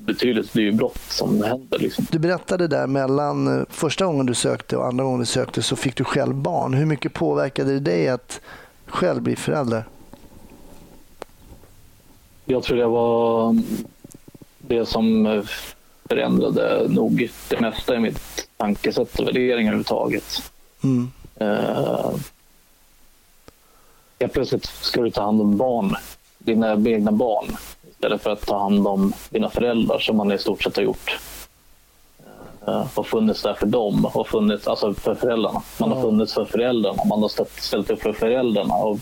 [0.07, 0.53] betydligt.
[0.53, 1.79] Det är ju brott som händer.
[1.79, 2.05] Liksom.
[2.11, 5.75] Du berättade där mellan eh, första gången du sökte och andra gången du sökte så
[5.75, 6.73] fick du själv barn.
[6.73, 8.41] Hur mycket påverkade det dig att
[8.85, 9.83] själv bli förälder?
[12.45, 13.61] Jag tror det var
[14.57, 15.43] det som eh,
[16.09, 20.51] förändrade nog det mesta i mitt tankesätt och värderingar överhuvudtaget.
[20.83, 21.11] Mm.
[21.41, 22.15] Uh,
[24.19, 25.95] helt plötsligt ska du ta hand om barn,
[26.37, 27.57] dina egna barn
[27.97, 31.17] istället för att ta hand om dina föräldrar som man i stort sett har gjort.
[32.67, 35.61] Uh, och funnits där för dem, och funnits, alltså för föräldrarna.
[35.79, 37.29] Man har funnits för föräldrarna, man har
[37.61, 38.99] ställt, upp för föräldrarna och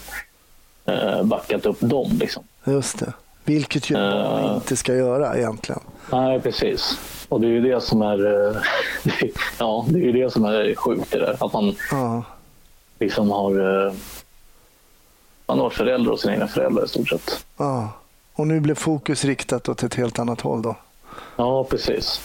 [0.90, 2.12] uh, backat upp dem.
[2.20, 2.44] Liksom.
[2.66, 3.14] Just det.
[3.44, 4.52] Vilket ju Uh.
[4.56, 5.82] inte ska göra egentligen.
[6.12, 6.98] Nej, precis.
[7.30, 8.56] Och det är ju det som är, eh,
[9.60, 11.38] ja, det är ju det som är sjukt i det.
[11.40, 12.24] Att man Ja.
[13.00, 13.94] liksom har, eh,
[15.48, 17.46] man har föräldrar och sina egna föräldrar i stort sett.
[17.58, 17.90] Ja.
[18.36, 20.76] Och nu blev fokus riktat åt ett helt annat håll då.
[21.36, 22.22] Ja, precis.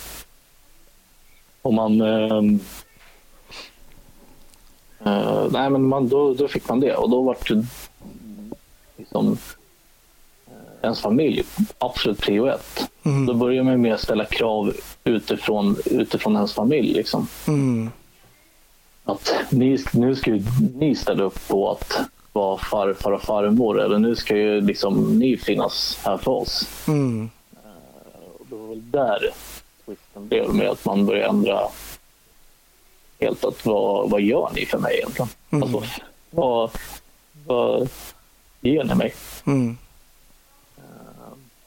[1.63, 2.01] Och man...
[2.01, 2.37] Eh,
[5.05, 7.67] eh, nej, men man, då, då fick man det och då var det
[8.97, 9.39] liksom
[10.47, 11.43] eh, ens familj
[11.79, 12.91] absolut prio ett.
[13.03, 13.27] Mm.
[13.27, 14.73] Då börjar man med att ställa krav
[15.05, 16.93] utifrån, utifrån ens familj.
[16.95, 17.27] Liksom.
[17.47, 17.91] Mm.
[19.05, 20.39] Att ni, nu ska
[20.75, 22.01] ni ställa upp på att
[22.33, 26.69] vara farfar och farmor eller nu ska ju liksom ni finnas här för oss.
[26.89, 27.31] Mm.
[28.39, 29.31] Och det var väl där
[29.85, 31.61] twisten blev med att man började ändra
[33.21, 35.29] helt att vad, vad gör ni för mig egentligen?
[35.51, 35.63] Mm.
[35.63, 36.71] Alltså, vad,
[37.47, 37.89] vad
[38.61, 39.15] ger ni mig?
[39.47, 39.77] Mm.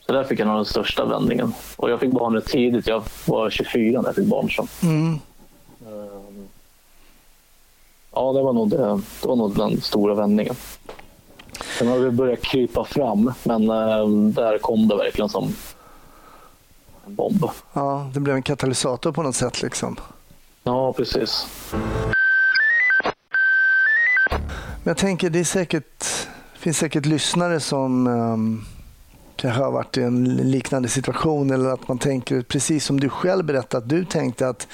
[0.05, 1.53] Så där fick jag nog den största vändningen.
[1.75, 2.87] Och jag fick barn rätt tidigt.
[2.87, 4.49] Jag var 24 när jag fick barn.
[4.49, 4.67] Så.
[4.83, 5.19] Mm.
[8.15, 8.77] Ehm, Ja, det var, nog det,
[9.21, 10.55] det var nog den stora vändningen.
[11.77, 15.55] Sen har vi börjat krypa fram, men ehm, där kom det verkligen som
[17.05, 17.45] en bomb.
[17.73, 19.61] Ja, det blev en katalysator på något sätt.
[19.61, 19.95] liksom.
[20.63, 21.47] Ja, precis.
[24.83, 26.05] Men jag tänker, det är säkert,
[26.53, 28.65] finns säkert lyssnare som um,
[29.35, 33.45] kanske har varit i en liknande situation eller att man tänker precis som du själv
[33.45, 34.67] berättade att du tänkte att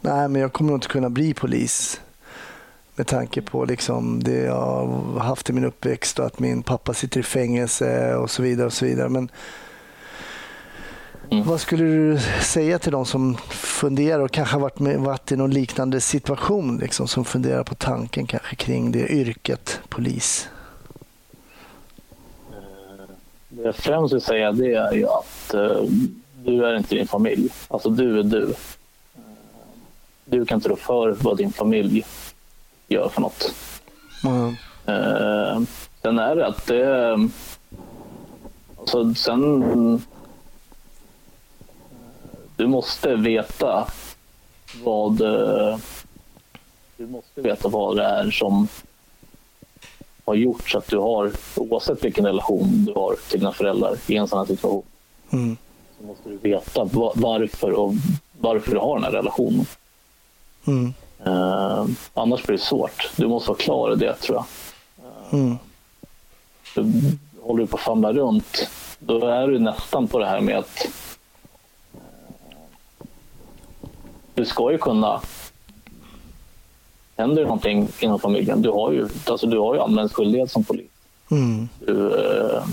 [0.00, 2.00] nej, men jag kommer nog inte kunna bli polis
[2.96, 6.94] med tanke på liksom det jag har haft i min uppväxt och att min pappa
[6.94, 8.66] sitter i fängelse och så vidare.
[8.66, 9.08] och så vidare.
[9.08, 9.30] Men
[11.32, 11.44] Mm.
[11.44, 15.36] Vad skulle du säga till de som funderar och kanske har varit, med, varit i
[15.36, 20.48] någon liknande situation liksom, som funderar på tanken kanske kring det yrket polis?
[23.48, 25.82] Det jag främst vill säga det är ju att eh,
[26.44, 27.48] du är inte din familj.
[27.68, 28.42] Alltså du är du.
[28.44, 28.50] Eh,
[30.24, 32.04] du kan inte rå för vad din familj
[32.88, 33.54] gör för något.
[34.24, 34.56] Mm.
[34.86, 35.60] Eh,
[36.02, 37.14] sen är det att det...
[38.78, 40.02] Alltså sen...
[42.56, 43.86] Du måste veta
[44.84, 45.20] vad...
[45.20, 45.76] eh,
[46.96, 48.68] Du måste veta vad det är som
[50.24, 54.16] har gjort så att du har, oavsett vilken relation du har till dina föräldrar i
[54.16, 54.82] en sån här situation,
[55.30, 55.56] Mm.
[55.98, 57.92] så måste du veta va- varför och
[58.40, 59.66] varför du har den här relationen.
[60.66, 60.94] Mm.
[61.26, 63.10] Eh, annars blir det svårt.
[63.16, 64.44] Du måste vara klar i det tror jag.
[65.40, 65.58] Mm.
[66.74, 66.92] Så
[67.42, 70.86] håller du på att famla runt, då är du nästan på det här med att
[71.94, 72.00] eh,
[74.34, 75.20] du ska ju kunna
[77.16, 80.90] Händer det någonting inom familjen, du har ju, alltså du har ju anmälningsskyldighet som polis.
[81.30, 81.68] Mm.
[81.78, 82.64] Du, eh,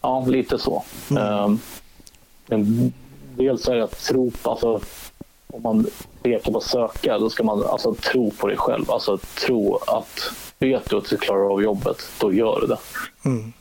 [0.00, 0.84] ja, lite så.
[1.10, 1.54] Eh,
[2.46, 2.92] men
[3.36, 4.80] dels är det att tro alltså,
[5.46, 5.86] om man
[6.22, 8.90] pekar på söka, då ska man alltså tro på dig själv.
[8.90, 10.20] Alltså tro att
[10.58, 12.78] vet du att du klarar av jobbet, då gör du det.
[13.24, 13.52] Mm.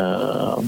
[0.00, 0.60] Uh,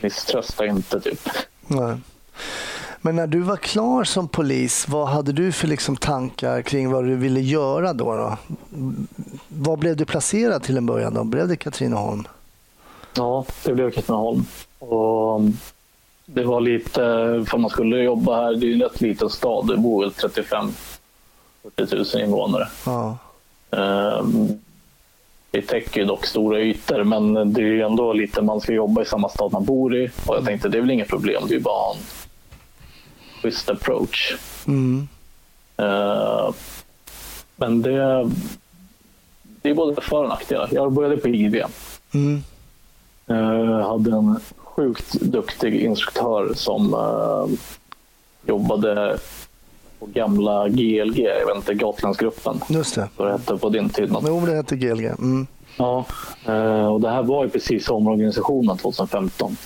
[0.00, 1.28] misströsta inte, typ.
[1.66, 1.96] Nej.
[3.00, 7.04] Men när du var klar som polis, vad hade du för liksom tankar kring vad
[7.04, 8.16] du ville göra då?
[8.16, 8.36] då?
[9.48, 11.14] Var blev du placerad till en början?
[11.14, 11.24] Då?
[11.24, 12.28] Blev det Katrineholm?
[13.14, 14.44] Ja, det blev Katrineholm.
[14.78, 15.40] Och
[16.34, 17.00] det var lite,
[17.48, 20.70] för man skulle jobba här, det är en rätt liten stad, det bor väl 35
[21.76, 22.68] 40 000 invånare.
[22.86, 23.18] Ja.
[23.70, 24.48] Ehm,
[25.50, 29.02] Det täcker ju dock stora ytor, men det är ju ändå lite, man ska jobba
[29.02, 30.10] i samma stad man bor i.
[30.26, 32.00] Och jag tänkte, det är väl inget problem, det är ju bara en
[33.42, 34.34] schysst approach.
[34.66, 35.08] Mm.
[35.76, 36.52] Ehm,
[37.56, 38.30] Men det,
[39.62, 40.68] det är både för och nackdelar.
[40.72, 41.62] Jag började på IV.
[42.14, 42.42] Mm.
[43.26, 44.40] Jag hade en
[44.78, 47.58] sjukt duktig instruktör som eh,
[48.48, 49.18] jobbade
[49.98, 52.60] på gamla GLG, jag vet inte, Gotlandsgruppen.
[52.68, 53.08] Just det.
[53.16, 54.12] Vad det hette på din tid.
[54.12, 54.24] Något.
[54.26, 55.04] Jo, det hette GLG.
[55.04, 55.46] Mm.
[55.76, 56.04] Ja,
[56.46, 59.56] eh, och det här var ju precis omorganisationen 2015.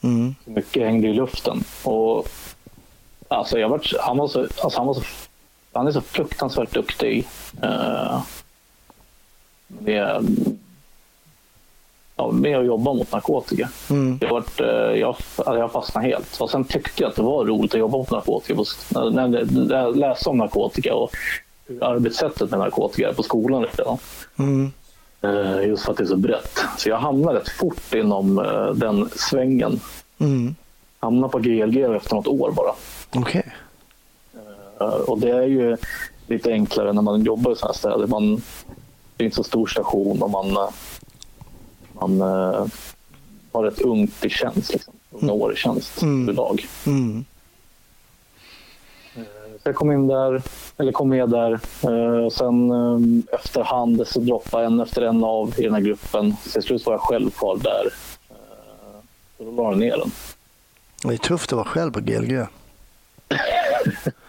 [0.00, 0.34] Mm.
[0.44, 1.64] Mycket hängde i luften.
[1.82, 2.28] Och,
[3.28, 5.02] alltså, jag var, han, var så, alltså, han, var så,
[5.72, 7.28] han är så fruktansvärt duktig.
[7.62, 8.22] Eh,
[9.68, 10.36] med,
[12.16, 13.68] ja, med att jobba mot narkotika.
[13.90, 14.18] Mm.
[14.20, 14.66] Jag, varit, eh,
[15.00, 16.40] jag, alltså, jag fastnade helt.
[16.40, 18.62] Och sen tyckte jag att det var roligt att jobba mot narkotika.
[18.94, 19.28] När, när,
[19.68, 21.10] när jag läste om narkotika och
[21.66, 23.98] hur arbetssättet med narkotika på skolan redan.
[24.38, 24.72] Mm.
[25.22, 26.58] Eh, Just för att det är så brett.
[26.78, 29.80] Så jag hamnade rätt fort inom eh, den svängen.
[30.18, 30.54] Mm.
[31.00, 32.72] Hamnade på GLG efter något år bara.
[33.16, 33.46] Okej.
[34.80, 35.76] Eh, Och det är ju
[36.26, 38.06] lite enklare när man jobbar i sådana här städer.
[38.06, 38.36] Man,
[39.16, 40.56] det är inte så stor station och man,
[42.02, 42.66] eh, man eh,
[43.52, 44.72] har ett ungt i tjänst.
[44.72, 44.94] Liksom.
[45.10, 46.22] Unga år i tjänst Mm.
[46.22, 46.66] överlag.
[46.86, 47.24] Mm.
[49.62, 50.42] Så jag kom in där,
[50.78, 51.60] eller kom med där.
[51.82, 56.36] Eh, och sen eh, efterhand så droppade en efter en av i den här gruppen.
[56.44, 57.86] Så till slut var jag själv kvar där.
[58.30, 58.36] Eh,
[59.38, 60.10] så då la jag ner den.
[61.04, 62.46] Det är tufft att vara själv på GLG.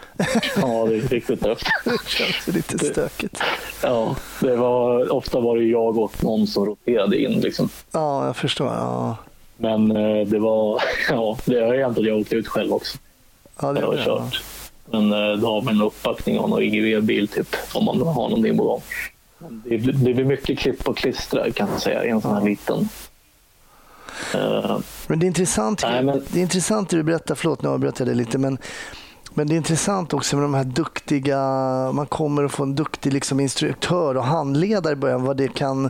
[0.56, 1.66] Ja, det är riktigt tufft.
[1.86, 3.40] Det känns lite stökigt.
[3.84, 7.32] Ja, det var, ofta var det jag och någon som roterade in.
[7.42, 7.70] Liksom.
[7.92, 8.68] Ja, jag förstår.
[8.68, 9.18] Ja,
[9.58, 12.98] Men eh, det var, ja, det har hänt att jag åkte ut själv också.
[13.62, 14.04] ja det Jag har det.
[14.06, 14.42] kört.
[14.86, 18.58] Men eh, då har man en uppbackning av någon IGV-bil typ, om man har någonting
[18.58, 18.82] på gång.
[19.40, 22.90] Det, det blir mycket klipp och klistra kan jag säga i en sån här liten.
[24.34, 27.70] Eh, Men det är intressant, Nej, men- det är intressant det du berättar, förlåt nu
[27.70, 28.58] avbröt jag dig lite, men,
[29.34, 31.38] men det är intressant också med de här duktiga,
[31.94, 35.90] man kommer att få en duktig liksom, instruktör och handledare i början, vad det kan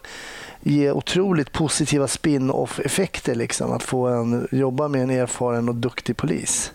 [0.61, 3.35] ge otroligt positiva spin-off-effekter.
[3.35, 6.71] Liksom, att få en, jobba med en erfaren och duktig polis.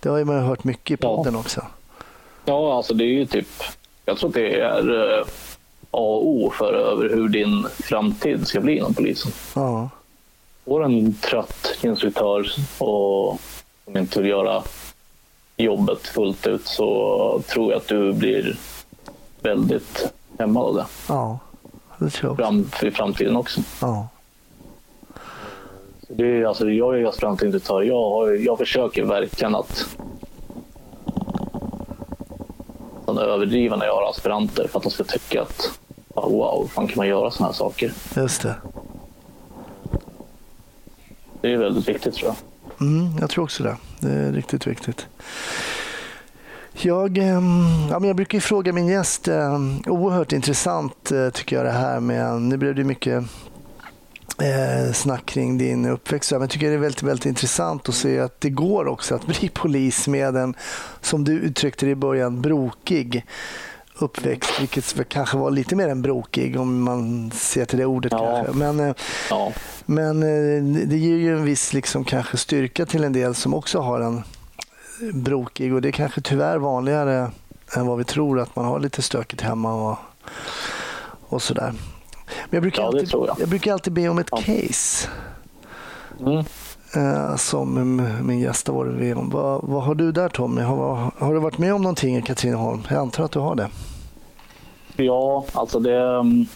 [0.00, 1.16] Det har man hört mycket i Ja.
[1.16, 1.62] podden också.
[2.44, 3.48] ja, alltså det är ju typ,
[4.04, 5.26] jag tror att det är eh,
[5.90, 9.32] A och O för över hur din framtid ska bli inom polisen.
[9.54, 9.88] Ja,
[10.64, 12.46] Får en trött instruktör
[12.78, 13.40] och
[13.84, 14.62] som inte vill göra
[15.56, 18.58] jobbet fullt ut så tror jag att du blir
[19.40, 21.38] väldigt hämmad av det ja
[21.98, 22.70] det tror jag också.
[22.78, 23.60] fram, i framtiden också.
[23.80, 24.08] Ja.
[26.08, 27.82] Det är, alltså, jag är aspirantinstruktör.
[27.82, 29.86] Jag, har- jag försöker verkligen att
[33.08, 35.70] överdriva när jag har aspiranter för att de ska tycka att
[36.14, 37.92] ah, wow, fan kan man göra sådana här saker?
[38.16, 38.54] Just det.
[41.40, 42.28] Det är väldigt viktigt tror
[42.78, 42.88] jag.
[42.88, 43.76] Mm, jag tror också det.
[44.00, 45.06] Det är riktigt viktigt.
[46.72, 51.56] Jag, ehm, ja, men jag brukar ju fråga min gäst, ehm, oerhört intressant eh, tycker
[51.56, 53.24] jag det här med, nu blev det mycket
[54.42, 58.20] eh, snack kring din uppväxt, men jag tycker det är väldigt, väldigt intressant att se
[58.20, 60.54] att det går också att bli polis med en,
[61.00, 63.24] som du uttryckte det i början, brokig
[63.98, 68.18] uppväxt, vilket kanske var lite mer än brokig om man ser till det ordet Ja.
[68.18, 68.52] kanske.
[68.52, 68.94] Men, eh,
[69.30, 69.52] Ja,
[69.86, 73.80] men eh, det ger ju en viss liksom kanske styrka till en del som också
[73.80, 74.22] har en
[75.12, 77.30] brokig och det är kanske tyvärr vanligare
[77.76, 79.98] än vad vi tror att man har lite stökigt hemma och,
[81.28, 81.72] och sådär.
[82.26, 83.48] Men jag brukar, Ja, alltid, tror jag.
[83.48, 85.08] brukar alltid be om ett case
[86.20, 86.44] mm.
[86.96, 89.30] Eh, som min gäst har varit med om.
[89.30, 90.60] Vad, vad har du där Tommy?
[90.62, 92.82] Har, har du varit med om någonting i Katrineholm?
[92.90, 93.68] Jag antar att du har det.
[94.96, 95.96] ja alltså det...
[96.04, 96.46] mm,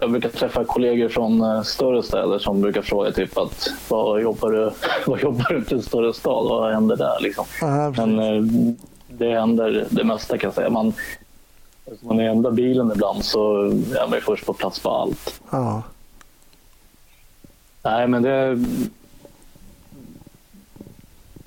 [0.00, 4.50] Jag brukar träffa kollegor från eh, större städer som brukar fråga typ att vad jobbar
[4.50, 4.70] du,
[5.06, 6.48] vad jobbar du till en större stad?
[6.48, 7.16] Vad händer där?
[7.20, 7.44] Liksom.
[7.62, 7.92] Aha.
[7.96, 8.42] Men eh,
[9.08, 10.70] det händer det mesta kan jag säga.
[10.70, 10.92] Man,
[11.86, 15.40] eftersom man är enda bilen ibland så är man ju först på plats på allt.
[15.50, 15.82] ja.
[17.82, 18.58] Nej, men det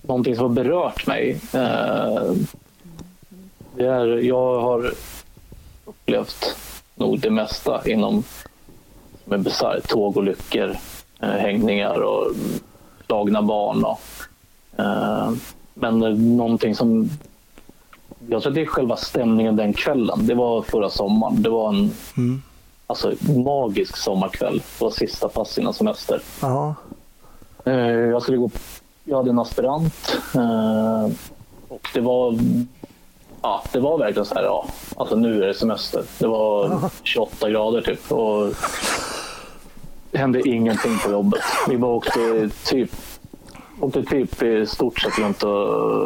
[0.08, 1.39] någonting som har berört mig.
[1.54, 2.32] Eh,
[3.76, 4.91] Det är, jag har
[5.86, 6.56] upplevt
[6.96, 8.24] nog det mesta inom
[9.24, 9.88] som är bisarrt.
[9.88, 10.76] Tågolyckor,
[11.20, 12.32] eh, hängningar och
[13.06, 13.84] slagna barn.
[13.86, 14.00] Och,
[14.80, 15.32] eh,
[15.74, 16.00] men
[16.38, 17.10] någonting som...
[18.30, 20.28] Jag tror att det är själva stämningen den kvällen.
[20.28, 21.41] Det var förra sommaren.
[21.43, 22.41] Det var en Mm.
[22.88, 23.13] alltså,
[23.46, 24.58] magisk sommarkväll.
[24.80, 26.22] Det var sista pass innan semester.
[27.65, 28.50] Eh, Jag skulle gå...
[29.10, 30.17] Jag hade en aspirant.
[30.36, 31.12] eh,
[31.67, 32.38] Och det var...
[33.41, 34.65] Ja, det var verkligen så här, ja,
[34.98, 36.04] alltså nu är det semester.
[36.20, 38.12] Det var 28 grader typ.
[38.12, 38.54] Och
[40.12, 41.42] det hände ingenting på jobbet.
[41.67, 42.92] Vi bara åkte typ,
[43.79, 46.06] åkte typ i stort sett runt och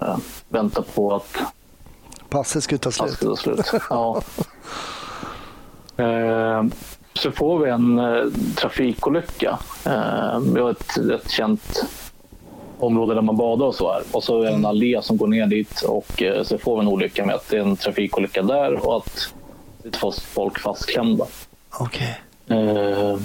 [0.00, 0.16] äh,
[0.48, 1.36] väntade på att
[2.28, 3.12] Passet skulle ta slut.
[3.12, 3.82] skulle ta slut.
[3.90, 4.22] Ja.
[7.14, 8.24] Så får vi en eh,
[8.56, 9.58] trafikolycka.
[9.86, 11.84] Eh, vi har ett, ett känt
[12.78, 14.02] område där man badar och så här.
[14.12, 16.80] Och så är det en allé som går ner dit och eh, så får vi
[16.80, 19.34] en olycka med att det är en trafikolycka där och att
[19.82, 21.26] det får folk fastklämda.
[21.80, 22.20] Okej.
[22.48, 23.18] Eh,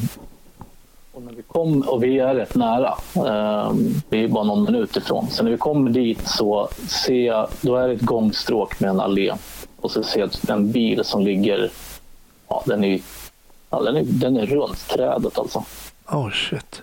[1.11, 2.93] och, när vi kom, och vi är rätt nära.
[3.15, 3.71] Eh,
[4.09, 5.27] vi är bara någon minut ifrån.
[5.29, 8.99] Så när vi kommer dit så ser jag, då är det ett gångstråk med en
[8.99, 9.33] allé.
[9.81, 11.71] Och så ser jag en bil som ligger,
[12.47, 12.99] ja, den, är,
[13.73, 15.63] ja, den, är, den är runt trädet alltså.
[16.07, 16.81] Oh shit.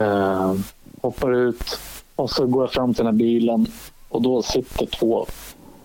[0.00, 0.54] Eh,
[1.02, 1.78] hoppar ut
[2.16, 3.66] och så går jag fram till den här bilen
[4.08, 5.26] och då sitter två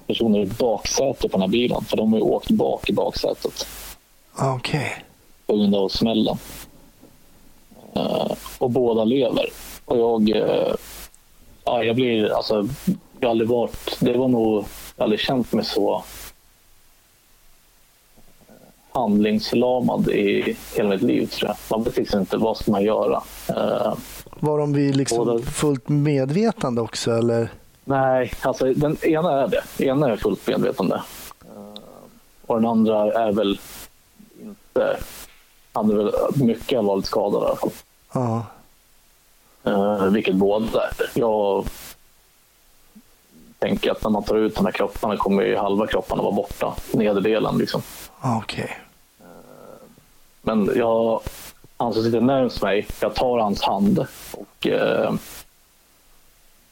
[0.08, 1.84] personer i baksätet på den här bilen.
[1.84, 3.68] För de har ju åkt bak i baksätet
[4.39, 5.06] Okej.
[5.45, 6.38] på grund av smällen.
[7.93, 9.45] Eh, och båda lever.
[9.86, 10.74] Och jag, eh,
[11.66, 12.68] ja, jag blir, alltså,
[13.20, 14.64] jag har aldrig varit, det var nog, jag
[14.97, 16.04] har aldrig känt mig så
[18.93, 21.57] handlingsförlamad i hela mitt liv tror jag.
[21.77, 23.21] Man vet liksom inte vad ska man göra.
[23.49, 23.93] Eh,
[24.39, 27.49] Var de vid liksom Båda- fullt medvetande också eller?
[27.85, 29.61] Nej, alltså den ena är det.
[29.77, 30.95] Den ena är fullt medvetande.
[31.41, 31.81] Eh,
[32.45, 33.59] Och den andra är väl
[34.41, 34.97] inte...
[35.73, 37.71] Han är väl mycket allvarligt skadad i alla fall.
[38.13, 38.45] Ja.
[39.63, 40.91] Eh, vilket båda är.
[41.19, 41.65] Jag
[43.62, 46.76] tänker att när man tar ut de här kropparna kommer ju halva kropparna vara borta.
[46.91, 47.82] Nederdelen liksom.
[48.22, 48.78] Okej.
[50.41, 51.22] Men jag,
[51.78, 55.14] han som sitter närmst mig, jag tar hans hand och eh,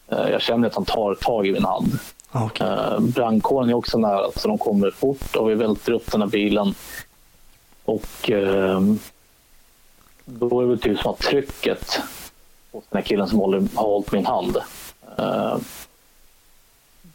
[0.08, 2.00] eh, jag känner att han tar tag i min hand.
[2.32, 2.68] Okej.
[2.68, 6.30] Eh, brandkåren är också nära, så de kommer fort och vi välter upp den här
[6.30, 6.74] bilen.
[7.86, 8.82] Och eh,
[10.26, 12.02] då är det typ som att trycket
[12.72, 14.58] hos den här killen som håller, har hållit min hand
[15.18, 15.58] eh,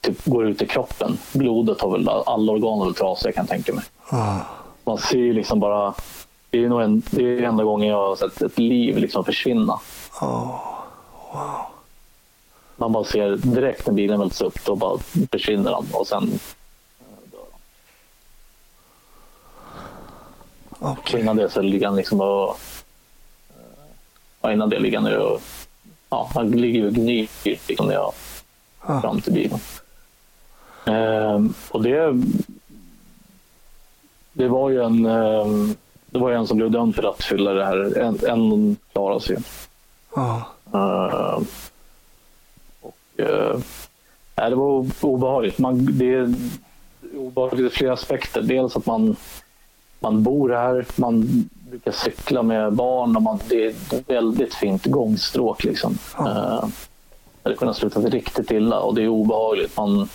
[0.05, 1.19] typ går ut i kroppen.
[1.33, 3.85] Blodet har väl, alla organ är väl trasiga kan jag tänka mig.
[4.11, 4.41] Ja.
[4.85, 5.95] Man ser ju liksom bara,
[6.51, 9.81] det är nog en, det är enda gången jag har sett ett liv liksom försvinna.
[10.21, 10.61] Ja.
[12.77, 14.99] Man bara ser direkt när bilen välts upp, då bara
[15.33, 16.39] försvinner han och sen
[20.79, 21.21] Okej.
[21.21, 22.57] innan det så ligger han liksom och...
[24.41, 25.41] Ja, innan det ligger han och...
[26.11, 28.13] Ja, han ligger och gnyr liksom när jag
[28.87, 29.01] Ja.
[29.01, 29.59] fram till bilen.
[30.85, 32.23] Ehm, och det...
[34.33, 35.07] Det var ju en...
[35.07, 35.75] ehm,
[36.07, 37.99] det var en som blev dömd för rattfylla det här.
[37.99, 39.37] En, en klarade sig.
[40.15, 40.47] Ja.
[40.73, 41.45] Ehm,
[42.81, 43.59] och, eh,
[44.37, 45.59] nej, det var obehagligt.
[45.59, 46.35] Man, det är
[47.17, 48.43] obehagligt ur flera aspekter.
[48.43, 49.17] Dels att man,
[50.01, 54.87] man bor här, man brukar cykla med barn och man, det är ett väldigt fint
[54.87, 55.65] gångstråk.
[55.65, 55.99] Liksom.
[56.19, 56.29] Ja.
[56.29, 56.69] Eh,
[57.43, 59.77] det hade kunnat sluta riktigt illa och det är obehagligt.
[59.77, 60.09] Man,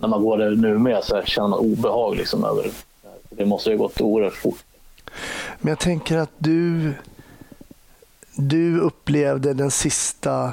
[0.00, 2.70] när man går där nu med så känner man obehag liksom, över det.
[3.36, 4.64] Det måste ju ha gått oerhört fort.
[5.58, 6.92] Men jag tänker att du,
[8.36, 10.52] du upplevde den sista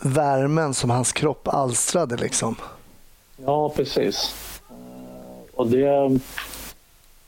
[0.00, 2.16] värmen som hans kropp alstrade.
[2.16, 2.56] Liksom.
[3.44, 4.34] Ja, precis.
[4.70, 4.74] Eh,
[5.54, 6.08] Och det, ja,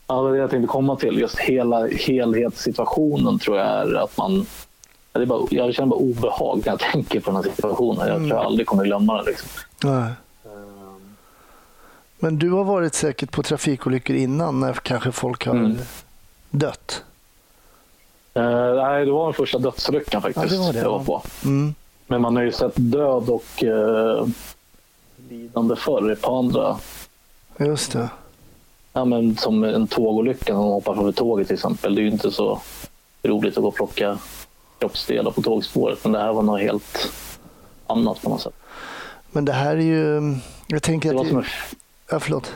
[0.06, 1.18] det var det jag tänkte komma till.
[1.18, 4.46] Just hela helhetssituationen tror jag är att man...
[5.12, 8.08] Det bara, jag känner bara obehag när jag tänker på den här situationen.
[8.08, 9.24] Jag tror jag aldrig kommer glömma den.
[9.24, 9.48] Liksom.
[12.24, 15.78] Men du har varit säkert på trafikolyckor innan när kanske folk har Mm.
[16.50, 17.02] dött.
[18.34, 21.22] Eh, nej, det var den första dödsolyckan faktiskt Ja, det var det, jag var på.
[21.44, 21.74] Mm.
[22.06, 24.26] Men man har ju sett död och eh,
[25.28, 26.76] lidande förr på andra.
[27.58, 28.08] Just det.
[28.92, 31.94] Ja, men som en tågolycka när man hoppar från ett tåg till exempel.
[31.94, 32.60] Det är ju inte så
[33.22, 34.18] roligt att gå och plocka
[34.78, 35.98] kroppsdelar på tågspåret.
[36.04, 37.12] Men det här var något helt
[37.86, 38.54] annat på något sätt.
[39.32, 40.34] Men det här är ju...
[40.66, 41.24] Jag tänker Det att...
[41.24, 41.44] var som en,
[42.10, 42.52] Ja, förlåt.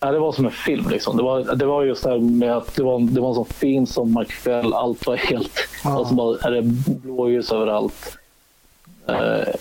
[0.00, 0.88] ja, det var som en film.
[0.90, 1.16] Liksom.
[1.16, 3.44] Det, var, det var just det här med att det var, det var en sån
[3.44, 4.74] fin sommarkväll.
[4.74, 5.52] Allt var helt...
[5.84, 5.98] Ja.
[5.98, 8.16] Och så bara är det blåljus överallt.
[9.06, 9.54] Eh,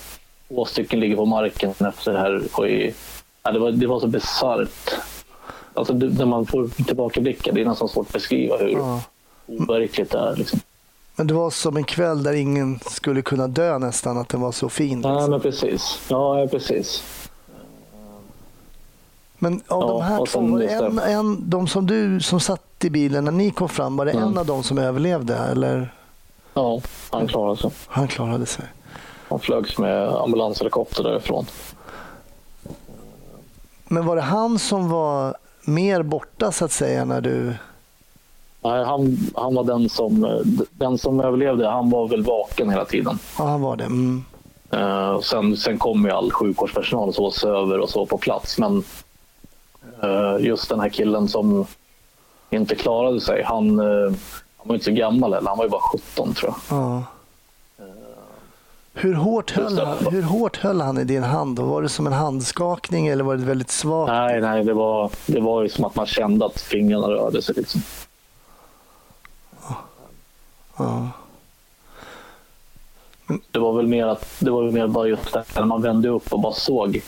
[0.47, 2.41] två stycken ligger på marken efter det här.
[2.53, 2.93] Och i,
[3.43, 4.91] ja, det, var, det var så bisarrt.
[5.73, 9.01] Alltså, det, när man får tillbakablickar, det är nästan svårt att beskriva hur Ja.
[9.47, 10.35] overkligt det är.
[10.35, 10.59] Liksom.
[11.15, 14.51] Men det var som en kväll där ingen skulle kunna dö nästan, att den var
[14.51, 15.01] så fin.
[15.01, 15.31] Ja, liksom.
[15.31, 15.99] men precis.
[16.09, 17.03] Ja, ja, precis.
[19.43, 22.89] Men av Ja, de här två, var en, en, de som du som satt i
[22.89, 24.23] bilen när ni kom fram, var det Mm.
[24.23, 25.35] en av dem som överlevde?
[25.37, 25.93] Eller
[26.53, 27.71] Ja, han klarade sig.
[27.87, 28.65] han klarade sig?
[29.29, 31.45] Han flögs med ambulanshelikopter därifrån.
[33.87, 35.35] Men var det han som var
[35.65, 37.53] mer borta så att säga när du...
[38.63, 41.67] Nej, han, han var den som, den som överlevde.
[41.69, 43.19] Han var väl vaken hela tiden.
[43.37, 43.83] Ja, han var det.
[43.83, 44.23] Mm.
[44.71, 48.57] Eh, sen, sen kom ju all sjukvårdspersonal och så söver och så på plats.
[48.57, 48.83] Men
[50.03, 51.65] Eh, just den här killen som
[52.49, 53.43] inte klarade sig.
[53.43, 54.13] Han, eh,
[54.57, 56.77] han var inte så gammal eller han var ju bara 17 tror jag.
[56.77, 57.03] Ja.
[57.79, 57.85] Eh,
[58.93, 61.55] hur hårt, höll han, hur hårt höll han i din hand?
[61.55, 61.63] Då?
[61.63, 64.11] Var det som en handskakning eller var det väldigt svagt?
[64.11, 67.55] Nej, nej det, var, det var ju som att man kände att fingrarna rörde sig.
[67.55, 67.81] Liksom.
[70.77, 71.09] Ja.
[73.51, 76.33] Det var väl mer att det var mer bara just det när man vände upp
[76.33, 77.01] och bara såg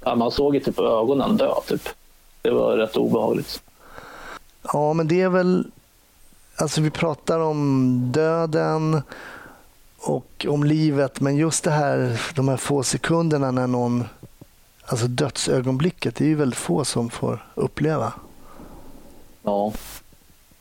[0.00, 1.88] Ja, man såg ju typ ögonen dö typ.
[2.42, 3.62] Det var rätt obehagligt.
[4.72, 5.66] Ja, men det är väl...
[6.56, 9.02] Alltså vi pratar om döden
[9.98, 14.04] och om livet, men just det här, de här få sekunderna när någon...
[14.84, 18.12] Alltså dödsögonblicket, det är ju väldigt få som får uppleva.
[19.42, 19.72] Ja.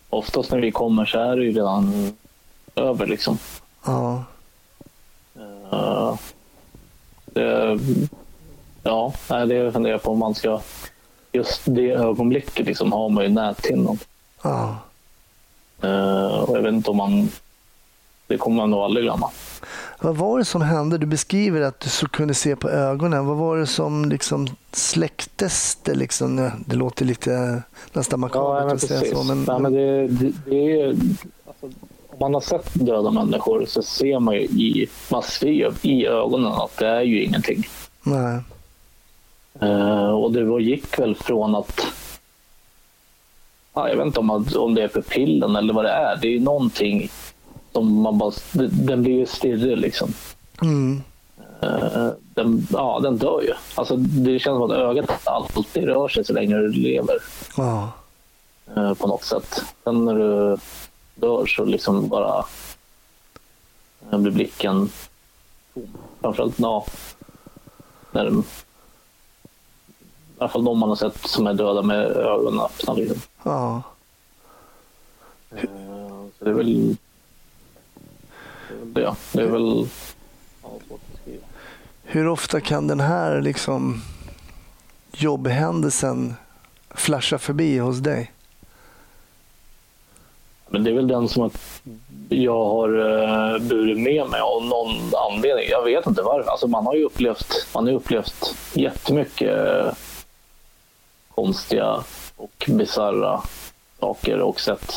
[0.10, 2.14] Oftast när vi kommer så är det ju redan
[2.76, 3.38] över liksom.
[3.86, 4.24] Ja,
[5.40, 6.18] Eh,
[7.26, 7.80] det,
[8.88, 9.14] ja,
[9.46, 10.60] det jag funderar på om man ska...
[11.32, 14.00] Just det ögonblicket liksom har man ju näthinnan.
[14.42, 14.76] ja.
[15.82, 17.30] Eh, och jag vet inte om man...
[18.28, 19.30] Det kommer man nog aldrig glömma.
[20.00, 20.98] Vad var det som hände?
[20.98, 23.26] Du beskriver att du så kunde se på ögonen.
[23.26, 25.96] Vad var det som liksom släcktes det?
[25.96, 26.52] Liksom?
[26.66, 27.64] Det låter lite
[27.94, 29.24] nästan makabert men att säga så.
[29.24, 30.88] Men, Nej, men det, det, det är,
[31.48, 31.66] alltså,
[32.08, 36.52] om man har sett döda människor så ser man ju i, man ser i ögonen
[36.52, 37.64] att det är ju ingenting.
[38.04, 38.40] nej.
[39.62, 41.88] Eh, och det gick väl från att...
[43.74, 46.18] Ja, jag vet inte om, om det är pupillen eller vad det är.
[46.22, 47.10] Det är ju någonting
[47.72, 48.32] som man bara...
[48.72, 50.14] Den blir ju stirrig liksom.
[50.62, 51.01] Mm.
[51.62, 53.53] Eh, den, ja, den dör ju.
[53.76, 57.16] Alltså, det känns som att ögat alltid rör sig så länge du lever
[57.58, 57.91] Ja.
[58.76, 59.64] eh, på något sätt.
[59.84, 60.58] Sen när du
[61.16, 62.45] dör så liksom bara
[64.12, 64.89] blir blicken
[65.74, 65.88] tom.
[66.22, 66.86] Framförallt ja,
[68.12, 68.43] när
[70.38, 72.94] i alla fall de man har sett som är döda med ögonen öppna.
[72.94, 73.22] Liksom.
[73.44, 73.82] ja.
[75.56, 75.64] Eh,
[76.40, 76.96] Så det är väl
[78.84, 79.02] det.
[79.02, 79.42] Är väl det.
[79.42, 79.88] är väl
[80.64, 80.78] ja.
[82.04, 84.02] Hur ofta kan den här liksom
[85.12, 86.36] jobbhändelsen
[86.90, 88.32] flasha förbi hos dig?
[90.70, 91.82] Men det är väl den som att
[92.30, 95.66] jag har uh, burit med mig av någon anledning.
[95.70, 96.52] Jag vet inte varför.
[96.52, 99.94] Alltså man har ju upplevt, man har upplevt jättemycket uh,
[101.38, 102.04] konstiga
[102.36, 103.42] och bisarra
[104.00, 104.94] saker och sett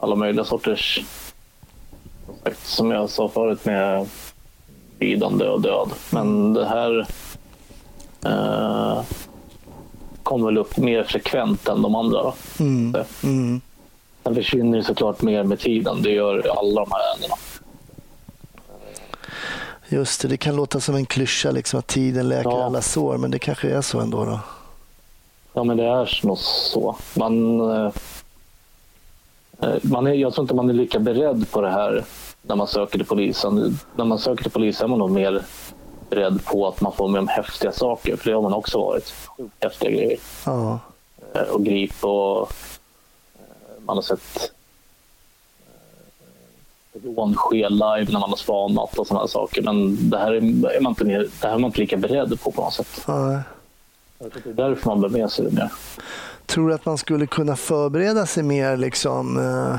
[0.00, 1.00] alla möjliga sorters,
[2.62, 4.08] som jag sa förut, med
[5.00, 5.90] lidande och död.
[6.10, 7.06] Men det här
[8.26, 9.02] uh,
[10.22, 12.32] kom väl upp mer frekvent än de andra.
[12.60, 12.94] Mm.
[13.22, 13.60] Mm.
[14.22, 16.02] Sen försvinner det såklart mer med tiden.
[16.02, 17.34] Det gör alla de här ärendena.
[19.88, 22.64] Just det, det kan låta som en klyscha liksom, att tiden läker Ja.
[22.64, 24.24] alla sår, men det kanske är så ändå.
[24.24, 24.40] Då.
[25.52, 26.96] Ja, men det är nog så.
[27.14, 27.92] Man, eh,
[29.60, 32.04] eh, man är, jag tror inte man är lika beredd på det här
[32.42, 33.78] när man söker till polisen.
[33.96, 35.42] När man söker till polisen är man nog mer
[36.10, 38.16] beredd på att man får med om häftiga saker.
[38.16, 39.10] För det har man också varit.
[39.36, 40.18] Sjukt häftiga grejer.
[40.46, 40.78] Ja.
[41.34, 42.52] Eh, Och grip och
[43.86, 44.52] man har sett
[46.94, 49.62] eh, rån ske live när man har spanat och sådana saker.
[49.62, 52.62] Men det här är, man inte det här är man inte lika beredd på på
[52.62, 53.04] något sätt.
[53.06, 53.42] Ja.
[54.22, 55.72] Jag tror att Det är därför man bär med sig det mer.
[56.46, 59.76] Tror du att man skulle kunna förbereda sig mer liksom, eh,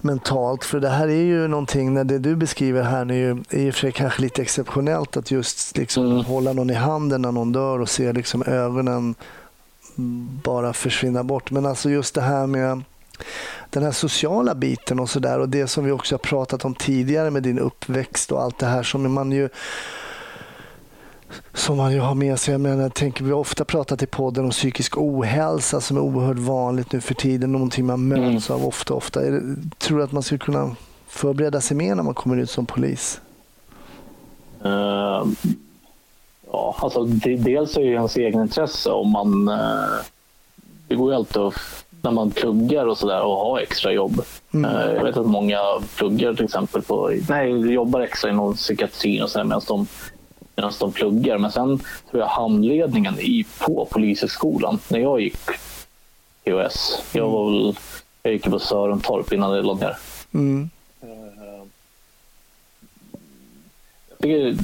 [0.00, 0.64] mentalt?
[0.64, 3.70] För det här är ju någonting, när det du beskriver här nu, är ju i
[3.70, 6.24] och för sig kanske lite exceptionellt att just liksom, Mm.
[6.24, 9.14] hålla någon i handen när någon dör och se liksom, ögonen
[10.42, 11.50] bara försvinna bort.
[11.50, 12.82] Men alltså just det här med
[13.70, 17.30] den här sociala biten och sådär och det som vi också har pratat om tidigare
[17.30, 19.48] med din uppväxt och allt det här som man ju
[21.54, 22.52] som man ju har med sig.
[22.52, 26.00] Jag menar, jag tänker, vi har ofta pratat i podden om psykisk ohälsa som är
[26.00, 27.52] oerhört vanligt nu för tiden.
[27.52, 28.94] Någonting man möts av ofta.
[28.94, 29.20] ofta.
[29.20, 29.40] Det,
[29.78, 30.76] tror du att man skulle kunna
[31.08, 33.20] förbereda sig mer när man kommer ut som polis?
[34.64, 35.24] Eh,
[36.52, 39.48] ja, alltså det, dels är det ju ens egenintresse om man...
[39.48, 40.04] eh,
[40.88, 41.54] det går ju alltid att,
[42.02, 44.22] när man pluggar och sådär och har extra jobb.
[44.54, 44.70] Mm.
[44.70, 45.58] Eh, jag vet att många
[45.96, 47.12] pluggar till exempel på...
[47.28, 49.86] Nej, jobbar extra inom psykiatrin och sådär medan de,
[50.56, 51.38] medan de pluggar.
[51.38, 51.78] Men sen
[52.10, 55.38] tror jag handledningen i, på Polishögskolan, när jag gick
[56.44, 57.76] POS, jag var väl...
[58.24, 59.96] Jag gick på Sörentorp innan det låg ner.
[60.34, 60.70] Mm.
[64.08, 64.56] Jag tycker,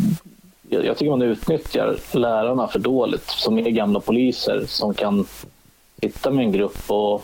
[0.69, 5.27] jag, tycker man utnyttjar lärarna för dåligt som är gamla poliser som kan
[6.01, 7.21] sitta med en grupp och eh,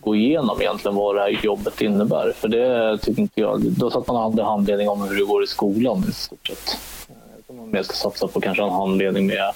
[0.00, 2.32] gå igenom egentligen vad det här jobbet innebär.
[2.36, 3.60] För det tycker inte jag.
[3.62, 6.78] Då satt man hade handledning om hur det går i skolan i stort sett.
[7.08, 9.52] Eh, Jag tror man mer ska satsa på kanske en handledning med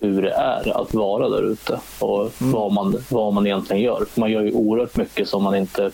[0.00, 4.04] hur det är att vara där ute och vad, man, vad man egentligen gör.
[4.10, 5.90] För man gör ju oerhört mycket som man inte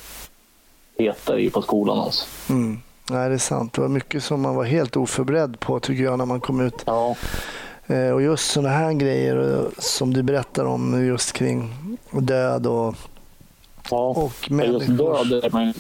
[0.99, 2.27] petar i på skolan ens.
[2.51, 2.79] Mm.
[3.11, 3.73] Nej, det är sant.
[3.73, 6.83] Det var mycket som man var helt oförberedd på tycker jag när man kom ut.
[6.87, 7.17] Ja, Eh,
[8.15, 11.73] Och just sådana här grejer eh, som du berättar om just kring
[12.11, 12.95] död och,
[13.91, 13.97] ja.
[14.09, 15.73] och Ja, Just död är man ju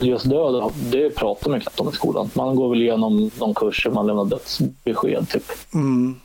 [0.00, 2.30] just död, det pratar man knappt om i skolan.
[2.34, 5.28] Man går väl igenom de kurser man lämnar dödsbesked.
[5.28, 5.52] Typ.
[5.74, 6.20] Mm.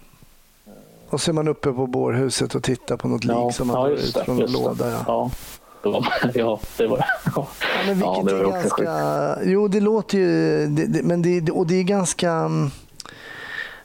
[1.09, 3.75] Och så är man uppe på bårhuset och tittar på något Ja, lik som man
[3.75, 4.91] ja, ut från en låda.
[4.91, 5.03] Ja.
[5.07, 5.31] Ja,
[5.83, 7.31] det var, ja, det var ja.
[7.35, 7.47] Ja,
[7.85, 9.37] men vilket Ja, det var är ganska...
[9.43, 10.67] Jo, det låter ju...
[10.67, 12.49] Det, det, men det, och det är ganska...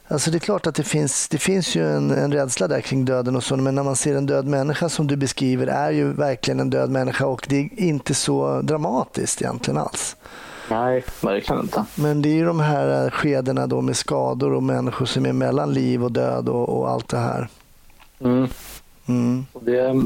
[0.08, 3.04] Alltså det är klart att det finns, det finns ju en, en rädsla där kring
[3.04, 6.12] döden och så, men när man ser en död människa som du beskriver är ju
[6.12, 10.16] verkligen en död människa och det är inte så dramatiskt egentligen alls.
[10.70, 11.84] Nej, verkligen inte.
[11.94, 15.32] Men det är ju de här eh, skedena då med skador och människor som är
[15.32, 17.48] mellan liv och död och, och allt det här.
[18.20, 18.48] Mm.
[19.06, 19.46] Mm.
[19.52, 20.02] Och Det,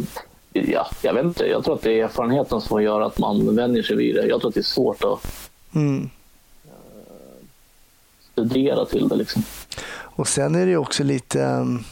[0.52, 1.44] ja, jag vet inte.
[1.44, 4.26] Jag tror att det är erfarenheten som gör att man vänjer sig vid det.
[4.26, 6.10] Jag tror att det är svårt att Mm.
[8.46, 9.16] Studera till det.
[9.16, 9.42] Liksom.
[10.02, 11.84] Och sen är det också lite, um,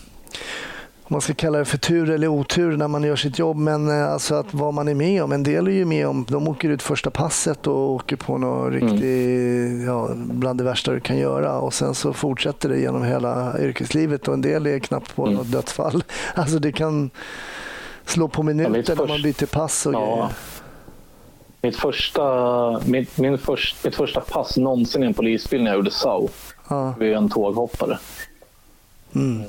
[1.03, 3.88] om man ska kalla det för tur eller otur när man gör sitt jobb, men
[3.88, 5.32] eh, alltså att vad man är med om.
[5.32, 8.72] En del är ju med om, de åker ut första passet och åker på något
[8.72, 13.61] riktigt, ja, bland det värsta du kan göra och sen så fortsätter det genom hela
[13.61, 15.34] yrkeslivet och en del är knappt på Mm.
[15.38, 16.05] något dödsfall.
[16.34, 17.11] Alltså det kan
[18.05, 20.01] slå på minuter när man byter pass och Ja.
[20.14, 20.28] grejer.
[21.63, 25.91] Mitt första, mitt, min först, mitt första pass någonsin i en polisbil när jag gjorde
[25.91, 26.29] SAU
[26.69, 26.95] Ja.
[26.99, 27.99] var en tåghoppare.
[29.15, 29.43] Mm.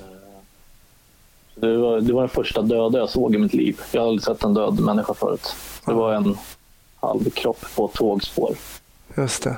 [1.56, 3.80] Det var, det var den första döda jag såg i mitt liv.
[3.92, 5.56] Jag har aldrig sett en död människa förut.
[5.86, 6.38] Det var en
[7.00, 8.56] halv kropp på ett tågspår.
[9.18, 9.58] Just det.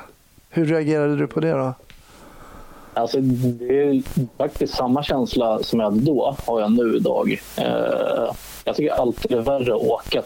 [0.49, 1.74] Hur reagerade du på det då?
[2.93, 4.04] Alltså, det är
[4.38, 7.41] faktiskt samma känsla som jag hade då, har jag nu idag.
[7.58, 8.36] Eh,
[8.66, 10.22] jag tycker alltid det är värre att åka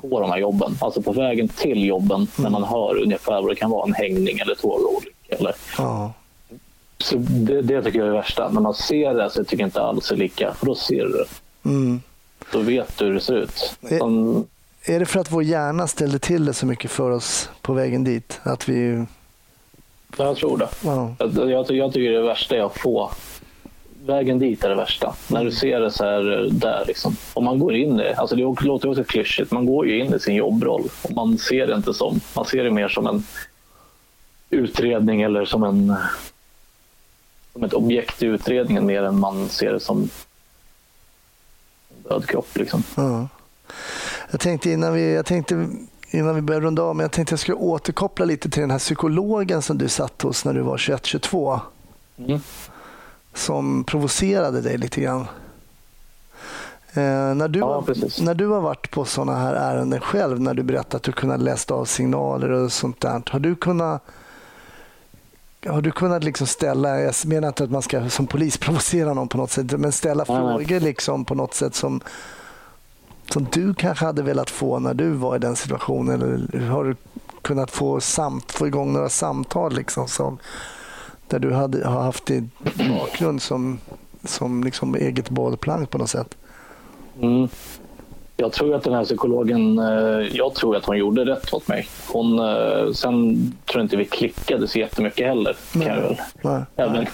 [0.00, 0.76] på de här jobben.
[0.80, 4.38] Alltså på vägen till jobben när man hör ungefär vad det kan vara en hängning
[4.38, 5.10] eller tågolycka.
[5.28, 5.54] Eller.
[5.78, 6.12] Ja.
[6.98, 8.48] Så det, det tycker jag är det värsta.
[8.50, 10.54] När man ser det så tycker jag inte alls är lika.
[10.54, 11.26] För då ser du det.
[11.70, 12.00] Mm.
[12.52, 13.76] Då vet du hur det ser ut.
[13.98, 14.46] Som,
[14.84, 18.04] Är det för att vår hjärna ställde till det så mycket för oss på vägen
[18.04, 18.40] dit?
[18.42, 19.06] Att vi...
[20.16, 20.68] jag tror det.
[20.84, 21.14] Ja.
[21.18, 23.10] Jag, jag, jag tycker det värsta är att få
[24.08, 25.14] vägen dit är det värsta.
[25.28, 27.16] När du ser det så här där liksom.
[27.34, 30.20] Om man går in i, alltså det låter också klyschigt, man går ju in i
[30.20, 33.24] sin jobbroll och man ser det inte som, man ser det mer som en
[34.50, 35.96] utredning eller som en
[37.52, 40.10] som ett objekt i utredningen mer än man ser det som en
[42.08, 42.82] död kropp liksom.
[42.96, 43.28] Ja.
[44.30, 45.68] Jag tänkte innan vi, jag tänkte
[46.10, 48.78] innan vi börjar runda av, men jag tänkte jag skulle återkoppla lite till den här
[48.78, 51.60] psykologen som du satt hos när du var 21-22
[52.18, 52.40] Mm.
[53.34, 55.26] Som provocerade dig lite grann.
[56.92, 60.54] Eh, när, du Ja, har, när du har varit på sådana här ärenden själv, när
[60.54, 64.02] du berättar att du kunnat läsa av signaler och sånt där, har du kunnat
[65.66, 69.28] har du kunnat liksom ställa, jag menar inte att man ska som polis provocera någon
[69.28, 70.38] på något sätt, men ställa nej.
[70.38, 72.00] frågor liksom på något sätt som,
[73.30, 76.22] som du kanske hade velat få när du var i den situationen?
[76.22, 76.96] Eller har du
[77.42, 80.38] kunnat få, samt, få igång några samtal liksom som,
[81.30, 82.50] där du hade, har haft din
[82.88, 83.78] bakgrund som,
[84.24, 86.36] som liksom eget bollplank på något sätt?
[87.20, 87.48] Mm.
[88.40, 91.88] Jag tror att den här psykologen, eh, jag tror att hon gjorde rätt åt mig.
[92.08, 93.34] Hon, eh, sen
[93.66, 95.56] tror jag inte vi klickade så jättemycket heller.
[95.72, 96.62] Kan jag väl Nej.
[96.76, 97.06] även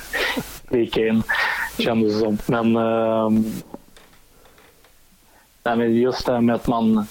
[0.68, 1.22] flika in,
[1.78, 2.38] kändes det som.
[2.46, 3.52] Men, ehm,
[5.64, 7.06] nej, men just det här med att man...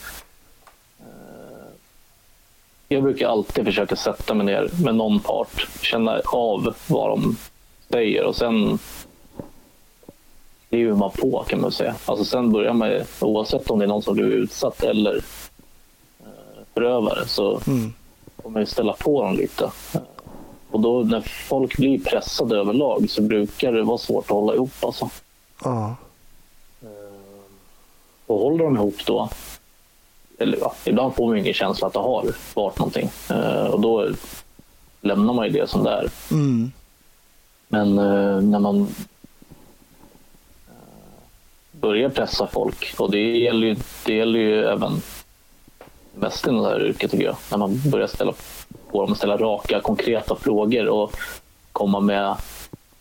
[2.93, 7.37] eh, jag brukar alltid försöka sätta mig ner med någon part, känna av vad de
[7.91, 8.79] säger och sen
[10.67, 11.95] skriver man på kan man säga.
[12.05, 15.15] Alltså sen börjar man ju- oavsett om det är någon som blir utsatt eller
[16.19, 17.93] eh, förövare så Mm.
[18.43, 19.71] får man ju ställa på dem lite.
[19.93, 20.01] Eh,
[20.71, 24.71] Och då när folk blir pressade överlag så brukar det vara svårt att hålla ihop.
[24.81, 25.09] Alltså.
[25.63, 25.95] Ja.
[28.27, 29.29] Och håller de ihop då,
[30.43, 33.09] eller ja, ibland får man ingen känsla att det har varit någonting.
[33.29, 34.07] Eh, Och då
[35.01, 36.09] lämnar man ju det som det är.
[36.31, 36.71] Mm.
[37.67, 38.81] Men eh, när man
[40.67, 40.73] eh,
[41.71, 43.75] börjar pressa folk, och det gäller ju,
[44.05, 45.01] det gäller ju även
[46.15, 48.33] mest i det här yrket tycker jag, när man börjar ställa
[48.91, 51.15] på dem, ställa raka, konkreta frågor och
[51.71, 52.35] komma med,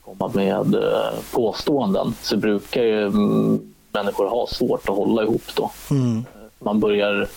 [0.05, 5.71] komma med eh, påståenden så brukar ju mm, människor ha svårt att hålla ihop då.
[5.91, 6.25] Mm.
[6.65, 7.29] Man börjar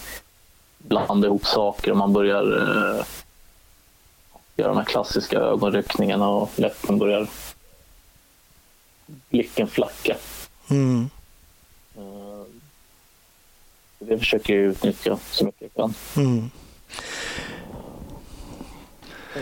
[0.77, 3.05] blanda ihop saker och man börjar eh,
[4.55, 7.27] göra de här klassiska ögonryckningarna och läppen börjar
[9.29, 10.15] blicken flacka.
[10.69, 11.09] Mm.
[11.97, 12.43] Eh,
[13.99, 15.93] det försöker jag utnyttja så mycket jag kan.
[16.23, 16.49] Mm.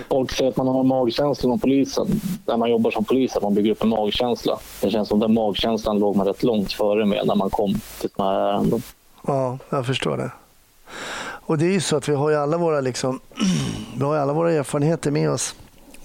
[0.10, 2.08] Folk säger att man har magkänsla inom polisen.
[2.46, 4.60] När man jobbar som polis, att man bygger upp en magkänsla.
[4.82, 8.10] Det känns som den magkänslan låg man rätt långt före med när man kom till
[8.16, 8.82] såna här ärenden.
[9.28, 10.32] Ja, jag förstår det.
[11.46, 13.20] Och det är ju så att vi har ju alla våra, liksom,
[13.98, 15.56] vi har ju alla våra erfarenheter med oss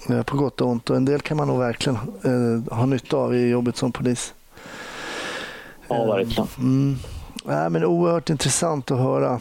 [0.09, 3.17] eh, på gott och ont och en del kan man nog verkligen eh, ha nytta
[3.17, 4.33] av i jobbet som polis.
[5.87, 6.47] Ja, verkligen.
[6.57, 6.97] Mm.
[7.45, 9.39] Ja, men oerhört intressant att höra,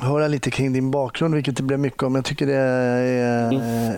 [0.00, 2.14] höra lite kring din bakgrund, vilket det blev mycket om.
[2.14, 3.96] Jag tycker det är, Mm.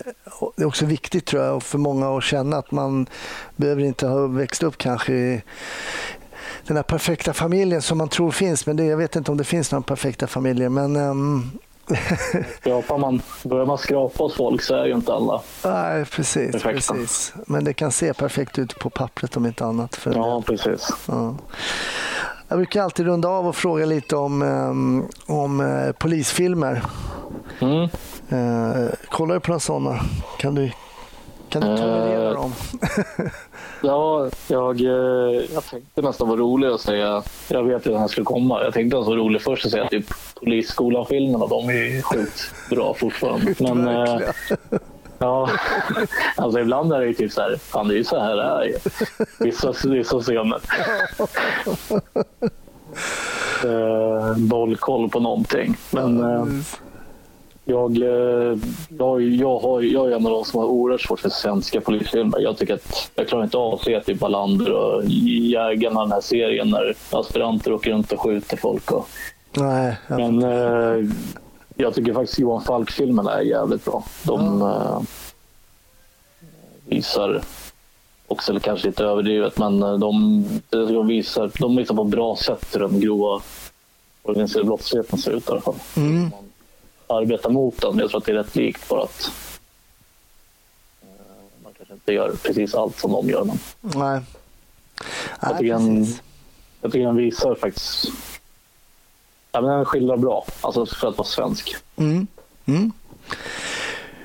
[0.55, 3.07] det är också viktigt tror jag för många att känna att man
[3.55, 5.41] behöver inte ha växt upp kanske i
[6.67, 8.65] den här perfekta familjen som man tror finns.
[8.65, 10.69] Men det, jag vet inte om det finns några perfekta familjer.
[10.69, 11.51] Men ehm,
[12.61, 15.41] Skrapar man, börjar man skrapa hos folk så är ju inte alla.
[15.63, 16.93] nej, precis, Perfekta.
[16.93, 17.33] precis.
[17.47, 19.95] Men det kan se perfekt ut på pappret om inte annat.
[19.95, 20.89] För Ja, precis.
[21.05, 21.35] Ja.
[22.47, 26.81] Jag brukar alltid runda av och fråga lite om, ehm, om eh, polisfilmer.
[27.59, 27.83] Mm.
[28.29, 29.99] Eh, kollar du på några sådana?
[30.39, 30.71] Kan du,
[31.49, 32.53] kan du tolerera Eh, dem?
[33.81, 37.23] Ja, jag, eh, jag tänkte nästan vara rolig att säga.
[37.47, 38.63] Jag vet ju att här skulle komma.
[38.63, 40.05] Jag tänkte att det var roligt först att säga typ
[40.35, 41.47] Polisskolan-filmerna.
[41.47, 43.55] De är ju sjukt bra fortfarande.
[43.73, 44.19] Men eh,
[45.19, 45.49] ja,
[46.35, 47.55] alltså ibland är det ju typ så här.
[47.57, 48.77] Fan, det är ju så här det är ju.
[49.39, 50.59] Vissa, vissa scener.
[53.63, 55.77] Eh, bollkoll på någonting.
[55.91, 56.45] Men eh,
[57.67, 58.57] jag, eh,
[58.89, 62.39] jag, jag, har, jag är en av de som har oerhört svårt för svenska polisfilmer.
[62.39, 66.21] Jag tycker att jag klarar inte av att se typ Wallander och Jägarna, den här
[66.21, 68.91] serien när aspiranter åker runt och skjuter folk.
[68.91, 69.07] Och,
[69.53, 71.11] Nej, jag, men eh,
[71.75, 74.03] jag tycker faktiskt Johan Falk-filmerna är jävligt bra.
[74.23, 75.01] De eh,
[76.85, 77.41] visar
[78.27, 82.75] också, eller kanske lite överdrivet, men eh, de, de, visar, de visar på bra sätt
[82.75, 83.41] hur den grova
[84.23, 86.31] organiserade brottsligheten ser ut i alla fall mm,
[87.09, 87.97] man arbetar mot den.
[87.99, 89.31] Jag tror att det är rätt likt bara att
[91.01, 91.07] eh,
[91.63, 93.43] man kanske inte gör precis allt som de gör.
[93.43, 94.21] Men nej.
[95.41, 96.05] Jag Nej, tycker han-
[96.81, 98.05] jag tycker den visar faktiskt...
[99.51, 101.75] Ja, men den skildrar bra, alltså för att vara svensk.
[101.95, 102.27] Mm.
[102.65, 102.91] Mm.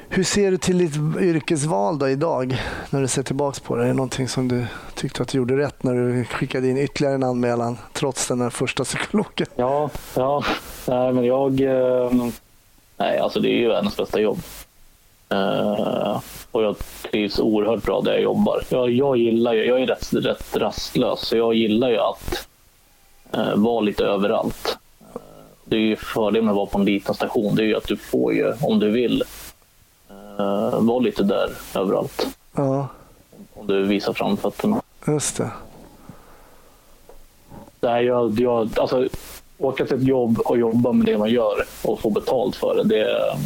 [0.09, 2.63] Hur ser du till ditt yrkesval då idag?
[2.91, 3.83] När du ser tillbaka på det?
[3.85, 7.15] Är det någonting som du tyckte att du gjorde rätt när du skickade in ytterligare
[7.15, 9.47] en anmälan trots den där första psykologen?
[9.57, 10.45] Ja, ja.
[10.89, 11.61] Nej, men jag...
[13.03, 14.39] Nej, alltså det är ju världens bästa jobb.
[15.29, 16.77] Eh, och jag
[17.11, 18.63] trivs oerhört bra där jag jobbar.
[18.69, 22.49] Jag, jag gillar ju, jag är rätt, rätt rastlös, så jag gillar ju att
[23.33, 24.79] eh, vara lite överallt.
[25.15, 25.21] Eh,
[25.65, 27.87] det är ju fördelen med att vara på en liten station, det är ju att
[27.89, 29.25] du får ju, om du vill,
[30.81, 32.27] vara lite där överallt.
[32.57, 32.89] Ja,
[33.55, 34.83] Om du visar fram fötterna.
[35.07, 35.51] just det.
[37.81, 39.09] Nej, jag, jag, alltså,
[39.65, 42.85] åka till ett jobb och jobba med det man gör och få betalt för det,
[42.85, 43.39] det är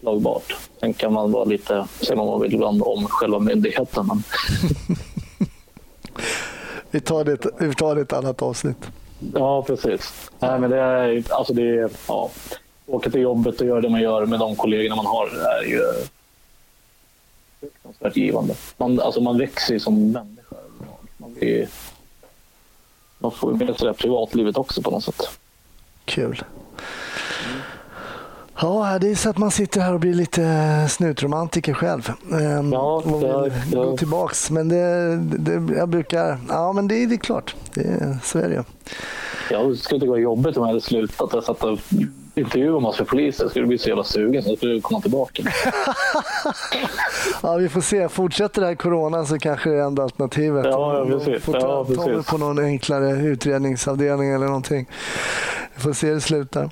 [0.00, 0.56] slagbart.
[0.80, 4.06] Sen kan man vara lite, säga vad man vill ibland om själva myndigheten.
[4.06, 4.22] Men,
[6.90, 8.86] Vi tar det, vi tar det ett annat avsnitt.
[9.34, 10.30] ja, precis.
[10.38, 12.30] Nej, men det är, alltså det är, ja,
[12.86, 15.80] åka till jobbet och göra det man gör med de kollegorna man har är ju
[17.60, 18.54] fruktansvärt givande.
[18.76, 20.56] Man, alltså man växer som människa.
[21.16, 21.68] Man, blir,
[23.18, 25.22] man får ju med sig det privatlivet också på något sätt.
[26.04, 26.42] Kul.
[28.60, 30.42] Ja, det är så att man sitter här och blir lite
[30.90, 32.10] snutromantiker själv.
[32.32, 33.28] Ehm, Ja, och vill
[33.70, 34.50] det- gå tillbaks.
[34.50, 36.38] Men det, det, jag brukar...
[36.48, 37.54] Ja, men det, det är klart.
[37.74, 38.62] Det, så är det ju.
[39.50, 41.30] Jag skulle tycka det var jobbigt om jag hade slutat.
[41.32, 41.78] Jag satt och
[42.40, 43.44] intervjuade massor med poliser.
[43.44, 45.42] Jag skulle bli så jävla sugen så jag skulle komma tillbaka.
[47.42, 48.08] Ja, vi får se.
[48.08, 50.64] Fortsätter det här corona så kanske det är enda alternativet.
[50.64, 51.42] Ja, ja, precis.
[51.44, 52.30] Får ta, Ja, ta precis.
[52.30, 54.88] på någon enklare utredningsavdelning eller någonting.
[55.74, 56.70] Vi får se hur det slutar.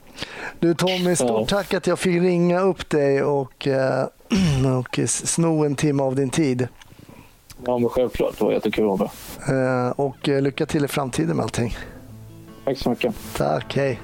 [0.60, 1.46] Du Tommy, stort Ja.
[1.48, 4.04] tack att jag fick ringa upp dig och, eh,
[4.78, 6.68] och sno en timme av din tid.
[7.66, 8.38] Ja, men självklart.
[8.38, 9.10] Det var jättekul att vara
[9.48, 9.92] med.
[9.96, 11.76] Och lycka till i framtiden med allting.
[12.64, 13.14] Tack så mycket.
[13.36, 14.00] Tack, hej.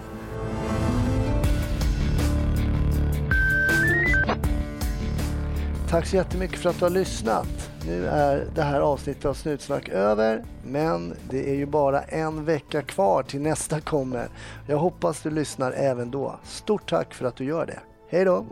[5.91, 7.71] Tack så jättemycket för att du har lyssnat.
[7.87, 12.83] Nu är det här avsnittet av Snutsnack över, men det är ju bara en vecka
[12.83, 14.29] kvar till nästa kommer.
[14.67, 16.39] Jag hoppas du lyssnar även då.
[16.45, 17.79] Stort tack för att du gör det.
[18.11, 18.47] Hej då!